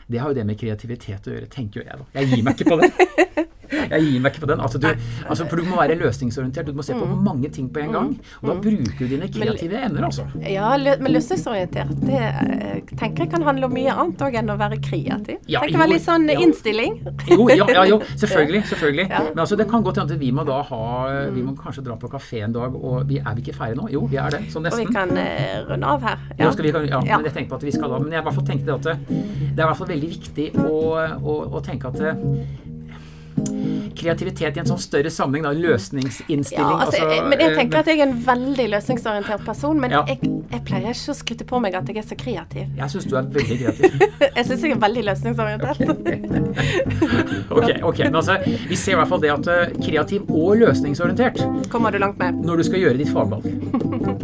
det 0.08 0.22
har 0.22 0.32
jo 0.32 0.38
det 0.38 0.46
med 0.48 0.56
kreativitet 0.60 1.28
å 1.28 1.34
gjøre, 1.34 1.50
tenker 1.52 1.82
jo 1.82 1.88
jeg 1.88 2.00
da. 2.00 2.08
Jeg 2.16 2.30
gir 2.32 2.44
meg 2.46 2.56
ikke 2.56 2.72
på 2.72 2.80
det. 2.80 3.48
Jeg 3.70 4.02
gir 4.04 4.20
meg 4.22 4.32
ikke 4.32 4.44
på 4.46 4.50
den. 4.52 4.62
Altså, 4.64 4.80
du, 4.82 4.88
altså, 5.28 5.46
for 5.48 5.60
du 5.60 5.68
må 5.68 5.78
være 5.80 5.98
løsningsorientert. 6.00 6.68
Du 6.68 6.78
må 6.78 6.84
se 6.86 6.96
på 6.96 7.06
mange 7.06 7.50
ting 7.54 7.68
på 7.72 7.82
en 7.84 7.94
gang. 7.94 8.10
Og 8.42 8.50
da 8.50 8.56
bruker 8.64 9.04
du 9.04 9.14
dine 9.14 9.28
kreative 9.32 9.82
evner, 9.84 10.08
altså. 10.08 10.26
Ja, 10.44 10.70
men 10.78 11.12
løsningsorientert, 11.14 11.92
det 12.04 12.20
eh, 12.20 12.94
tenker 12.98 13.26
jeg 13.26 13.32
kan 13.34 13.44
handle 13.46 13.68
om 13.68 13.74
mye 13.74 13.94
annet 13.94 14.24
òg 14.24 14.38
enn 14.40 14.52
å 14.52 14.58
være 14.60 14.80
kreativ. 14.84 15.40
Ja, 15.50 15.62
jo, 15.66 15.78
veldig 15.80 16.00
sånn 16.02 16.28
ja. 16.30 16.38
innstilling. 16.44 16.98
Jo, 17.28 17.48
ja, 17.52 17.66
ja, 17.74 17.84
jo, 17.88 18.00
selvfølgelig. 18.14 18.64
selvfølgelig. 18.72 19.08
Ja. 19.10 19.22
Men 19.30 19.44
altså, 19.44 19.58
det 19.60 19.68
kan 19.70 19.84
godt 19.86 20.00
hende 20.02 20.16
at 20.16 20.22
vi 20.22 20.30
må 20.34 20.44
da 20.48 20.60
ha 20.68 20.82
Vi 21.34 21.42
må 21.44 21.54
kanskje 21.58 21.84
dra 21.86 21.96
på 22.00 22.10
kafé 22.12 22.42
en 22.46 22.54
dag, 22.56 22.74
og 22.74 23.08
vi 23.08 23.20
er 23.20 23.36
vi 23.36 23.44
ikke 23.44 23.56
ferdige 23.58 23.80
nå? 23.80 23.88
Jo, 23.92 24.04
vi 24.10 24.20
er 24.20 24.32
det. 24.34 24.42
Sånn 24.52 24.68
Og 24.68 24.78
vi 24.78 24.86
kan 24.92 25.12
uh, 25.14 25.58
runde 25.68 25.92
av 25.94 26.06
her. 26.06 26.24
Ja, 26.38 26.50
skal 26.54 26.68
vi, 26.68 26.72
ja, 26.74 27.02
Ja. 27.08 27.18
men 27.18 27.28
jeg 27.28 27.34
tenker 27.36 27.52
på 27.54 27.60
at 27.60 27.66
vi 27.68 27.74
skal 27.74 27.92
da 27.92 28.00
Men 28.02 28.14
jeg 28.14 28.22
i 28.22 28.26
hvert 28.28 28.38
fall 28.38 28.48
tenkte 28.48 28.78
at 28.78 28.88
det, 28.88 28.96
det 29.08 29.58
er 29.58 29.66
i 29.66 29.68
hvert 29.68 29.80
fall 29.80 29.92
veldig 29.92 30.10
viktig 30.14 30.48
å, 30.64 30.80
å, 31.18 31.36
å 31.58 31.62
tenke 31.64 31.92
at 31.92 32.02
kreativitet 33.98 34.56
i 34.56 34.60
en 34.62 34.68
sånn 34.68 34.78
større 34.80 35.10
sammenheng, 35.10 35.42
da, 35.48 35.52
løsningsinnstilling 35.58 36.68
Ja, 36.70 36.84
altså, 36.84 37.02
altså, 37.02 37.24
men 37.28 37.40
jeg 37.42 37.50
eh, 37.52 37.56
tenker 37.58 37.80
at 37.80 37.88
jeg 37.90 37.98
er 38.00 38.06
en 38.06 38.20
veldig 38.26 38.66
løsningsorientert 38.74 39.44
person, 39.46 39.80
men 39.82 39.90
Ja. 39.94 40.04
jeg, 40.06 40.18
jeg 40.52 40.62
pleier 40.68 40.92
ikke 40.94 41.12
å 41.14 41.16
skryte 41.18 41.46
på 41.48 41.60
meg 41.64 41.74
at 41.78 41.88
jeg 41.90 41.98
er 41.98 42.06
så 42.06 42.18
kreativ. 42.18 42.68
Jeg 42.78 42.92
syns 42.94 43.08
du 43.10 43.16
er 43.18 43.26
veldig 43.38 43.58
kreativ. 43.58 44.06
Jeg 44.38 44.46
syns 44.46 44.62
jeg 44.62 44.70
er 44.76 44.78
veldig 44.82 45.02
løsningsorientert. 45.08 45.80
ok, 47.58 47.68
ok, 47.82 47.98
men 48.04 48.14
altså, 48.20 48.36
Vi 48.68 48.76
ser 48.78 48.92
i 48.94 48.98
hvert 49.00 49.10
fall 49.10 49.22
det 49.24 49.32
at 49.34 49.50
eh, 49.50 49.72
kreativ 49.82 50.28
og 50.30 50.56
løsningsorientert 50.62 51.42
Kommer 51.72 51.90
du 51.94 51.98
langt 52.02 52.18
med? 52.22 52.38
når 52.46 52.62
du 52.62 52.66
skal 52.68 52.82
gjøre 52.84 52.98
ditt 53.00 53.10
fagvalg. 53.12 53.46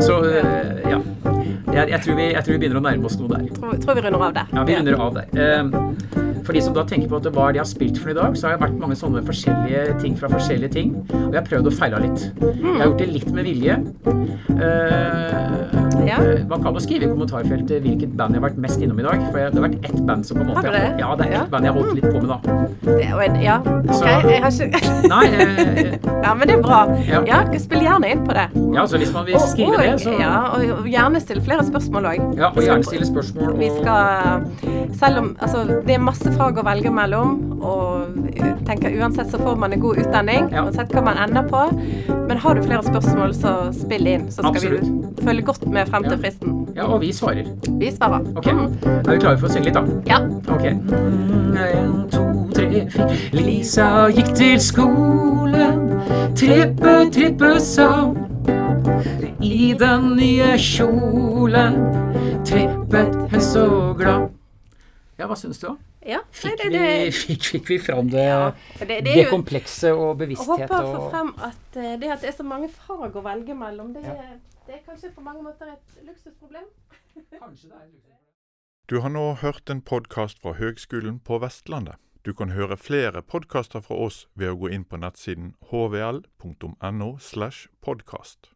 Så 0.03 0.21
eh, 0.31 0.91
ja. 0.95 1.01
Jeg, 1.75 1.89
jeg, 1.91 2.01
tror 2.05 2.15
vi, 2.21 2.27
jeg 2.33 2.45
tror 2.45 2.53
vi 2.55 2.59
begynner 2.63 2.81
å 2.81 2.85
nærme 2.85 3.05
oss 3.11 3.17
noe 3.19 3.29
der. 3.35 3.49
Tror, 3.57 3.75
tror 3.83 3.95
vi 3.99 4.05
runder 4.07 4.23
av 4.29 4.35
der. 4.37 4.47
Ja, 4.55 4.65
vi 4.69 4.77
runder 4.79 5.01
av 5.01 5.15
der. 5.19 5.27
Eh, 5.35 5.65
for 6.45 6.53
de 6.53 6.61
som 6.61 6.75
da 6.77 6.83
tenker 6.85 7.09
på 7.09 7.17
at 7.17 7.25
det 7.25 7.33
jeg 7.35 7.63
har 7.63 7.69
spilt 7.71 7.99
for 7.99 8.11
i 8.13 8.17
dag, 8.19 8.35
så 8.37 8.47
har 8.49 8.57
jeg 8.57 8.61
vært 8.67 8.79
mange 8.79 8.97
sånne 9.01 9.23
forskjellige 9.25 9.99
ting 10.03 10.15
fra 10.21 10.29
forskjellige 10.29 10.73
ting. 10.77 10.95
Og 11.09 11.33
jeg 11.33 11.41
har 11.41 11.47
prøvd 11.49 11.71
og 11.71 11.77
feila 11.79 12.03
litt. 12.05 12.27
Jeg 12.41 12.77
har 12.79 12.87
gjort 12.91 12.99
det 13.01 13.09
litt 13.15 13.31
med 13.33 13.45
vilje. 13.49 13.79
Eh, 14.55 15.61
Ja. 16.05 16.19
eh, 16.21 16.45
Man 16.49 16.63
kan 16.63 16.75
jo 16.75 16.81
skrive 16.85 17.07
i 17.07 17.09
kommentarfeltet 17.09 17.81
hvilket 17.83 18.13
band 18.17 18.35
jeg 18.35 18.43
har 18.43 18.51
vært 18.51 18.59
mest 18.61 18.81
innom 18.85 18.99
i 19.01 19.03
dag. 19.07 19.23
For 19.33 19.39
det 19.41 19.55
har 19.55 19.65
vært 19.69 19.85
ett 19.89 20.01
band 20.07 20.27
som 20.27 20.37
på 20.37 20.43
en 20.45 20.51
måte 20.53 20.71
det? 20.75 20.83
Ja, 21.01 21.15
det 21.17 21.27
er 21.27 21.31
ett 21.31 21.41
Ja. 21.41 21.45
band 21.51 21.65
jeg 21.65 21.73
har 21.73 21.81
holdt 21.81 21.95
litt 21.95 22.05
på 22.13 22.21
med, 22.21 22.29
da. 22.29 22.39
Det, 22.85 23.13
og 23.15 23.43
ja, 23.43 23.57
OK. 23.59 23.95
Så- 23.95 24.05
Jeg 24.05 24.43
har 24.43 24.51
ikke 24.51 25.09
Nei, 25.15 25.25
eh, 25.27 25.99
Ja, 26.25 26.35
men 26.35 26.49
det 26.49 26.57
er 26.59 26.63
bra. 26.63 26.81
Ja. 27.09 27.23
Ja, 27.27 27.59
spill 27.59 27.81
gjerne 27.81 28.11
inn 28.11 28.25
på 28.27 28.35
det. 28.35 28.47
ja, 28.75 28.85
så 28.87 28.99
hvis 28.99 29.13
man 29.13 29.25
vil 29.27 29.39
skrive 29.41 29.75
og, 29.75 29.81
det, 29.81 30.01
så 30.01 30.19
Ja, 30.21 30.51
og 30.55 30.85
gjerne 30.87 31.21
stille 31.21 31.41
flere 31.43 31.64
spørsmål 31.67 32.05
òg. 32.11 32.23
Ja, 32.39 32.49
og 32.51 32.63
gjerne 32.63 32.85
stille 32.85 33.07
spørsmål. 33.07 33.53
Og, 33.53 33.59
Vi 33.59 33.71
skal 33.81 34.45
Selv 34.95 35.19
om 35.19 35.37
altså, 35.43 35.65
det 35.87 35.95
er 35.95 35.99
masse 35.99 36.31
fag 36.39 36.59
å 36.61 36.63
velge 36.65 36.91
mellom, 36.95 37.59
og 37.63 38.15
tenker 38.67 38.95
uansett 39.01 39.31
så 39.33 39.39
får 39.43 39.57
man 39.59 39.73
en 39.73 39.81
god 39.83 39.97
utdanning, 40.05 40.51
Ja. 40.53 40.63
uansett 40.63 40.93
hva 40.95 41.03
man 41.05 41.19
ender 41.19 41.43
på. 41.51 41.65
Men 42.29 42.37
har 42.39 42.55
du 42.55 42.63
flere 42.63 42.83
spørsmål, 42.83 43.35
så 43.35 43.73
spill 43.75 44.07
inn, 44.07 44.29
så 44.31 44.43
skal 44.43 44.55
Absolutt. 44.55 45.17
vi 45.19 45.25
følge 45.27 45.43
godt 45.43 45.67
med 45.67 45.89
frem 45.89 46.03
til 46.05 46.13
Ja. 46.13 46.17
fristen. 46.19 46.67
Ja, 46.77 46.85
og 46.87 47.01
vi 47.01 47.13
svarer. 47.13 47.45
Vi 47.79 47.91
svarer. 47.91 48.21
Ok. 48.37 48.47
Er 48.47 49.11
vi 49.11 49.19
klare 49.19 49.39
for 49.39 49.49
å 49.49 49.51
synge 49.51 49.65
litt, 49.65 49.75
da? 49.75 49.83
Ja. 50.07 50.19
Ok. 50.49 50.65
En, 50.65 52.09
to, 52.11 52.51
tre, 52.55 52.87
fire. 52.91 53.11
Lisa 53.33 54.09
gikk 54.11 54.35
til 54.35 54.59
skolen. 54.61 56.03
Trippe, 56.37 57.11
trippe, 57.13 57.61
sa 57.61 58.13
I 59.41 59.75
den 59.79 60.11
nye 60.19 60.55
kjolen 60.61 61.77
trippet 62.45 63.15
hun 63.33 63.41
så 63.41 63.67
glad. 63.99 64.31
Ja, 65.17 65.29
hva 65.31 65.37
syns 65.39 65.61
du, 65.63 65.71
ja. 66.05 66.21
Fikk, 66.35 66.59
det, 66.61 66.71
det, 66.75 66.83
vi, 66.83 67.13
fikk, 67.23 67.45
fikk 67.53 67.71
vi 67.71 67.79
fram 67.81 68.11
det, 68.13 68.25
ja. 68.29 68.53
det, 68.79 68.89
det 68.89 69.01
det 69.07 69.17
jo 69.23 69.31
komplekse 69.31 69.93
og 69.95 70.11
Jeg 70.11 70.21
bevissthet 70.25 70.67
håper 70.67 70.77
å 70.77 70.93
få 70.93 71.11
frem 71.15 71.31
at 71.49 71.79
eh, 71.81 71.95
det 72.03 72.11
at 72.13 72.25
det 72.25 72.33
er 72.33 72.37
så 72.37 72.47
mange 72.47 72.69
fag 72.73 73.17
å 73.17 73.25
velge 73.25 73.57
mellom, 73.57 73.95
det, 73.97 74.05
Ja. 74.05 74.37
det 74.67 74.81
er 74.81 74.83
kanskje 74.85 75.15
på 75.17 75.25
mange 75.25 75.45
måter 75.47 75.71
et 75.73 76.01
luksusproblem. 76.05 76.67
Kanskje 77.41 77.71
det 77.71 77.79
er 77.79 77.93
Du 78.91 79.01
har 79.01 79.09
nå 79.09 79.31
hørt 79.41 79.71
en 79.71 79.81
podkast 79.81 80.43
fra 80.43 80.59
Høgskolen 80.59 81.23
på 81.25 81.41
Vestlandet. 81.41 81.97
Du 82.25 82.33
kan 82.33 82.51
høre 82.57 82.77
flere 82.77 83.23
podkaster 83.23 83.81
fra 83.85 83.97
oss 84.01 84.27
ved 84.35 84.53
å 84.53 84.59
gå 84.61 84.71
inn 84.73 84.85
på 84.89 84.97
nettsiden 85.01 85.55
hvl.no 85.71 87.11
slash 87.21 87.69
podkast. 87.85 88.49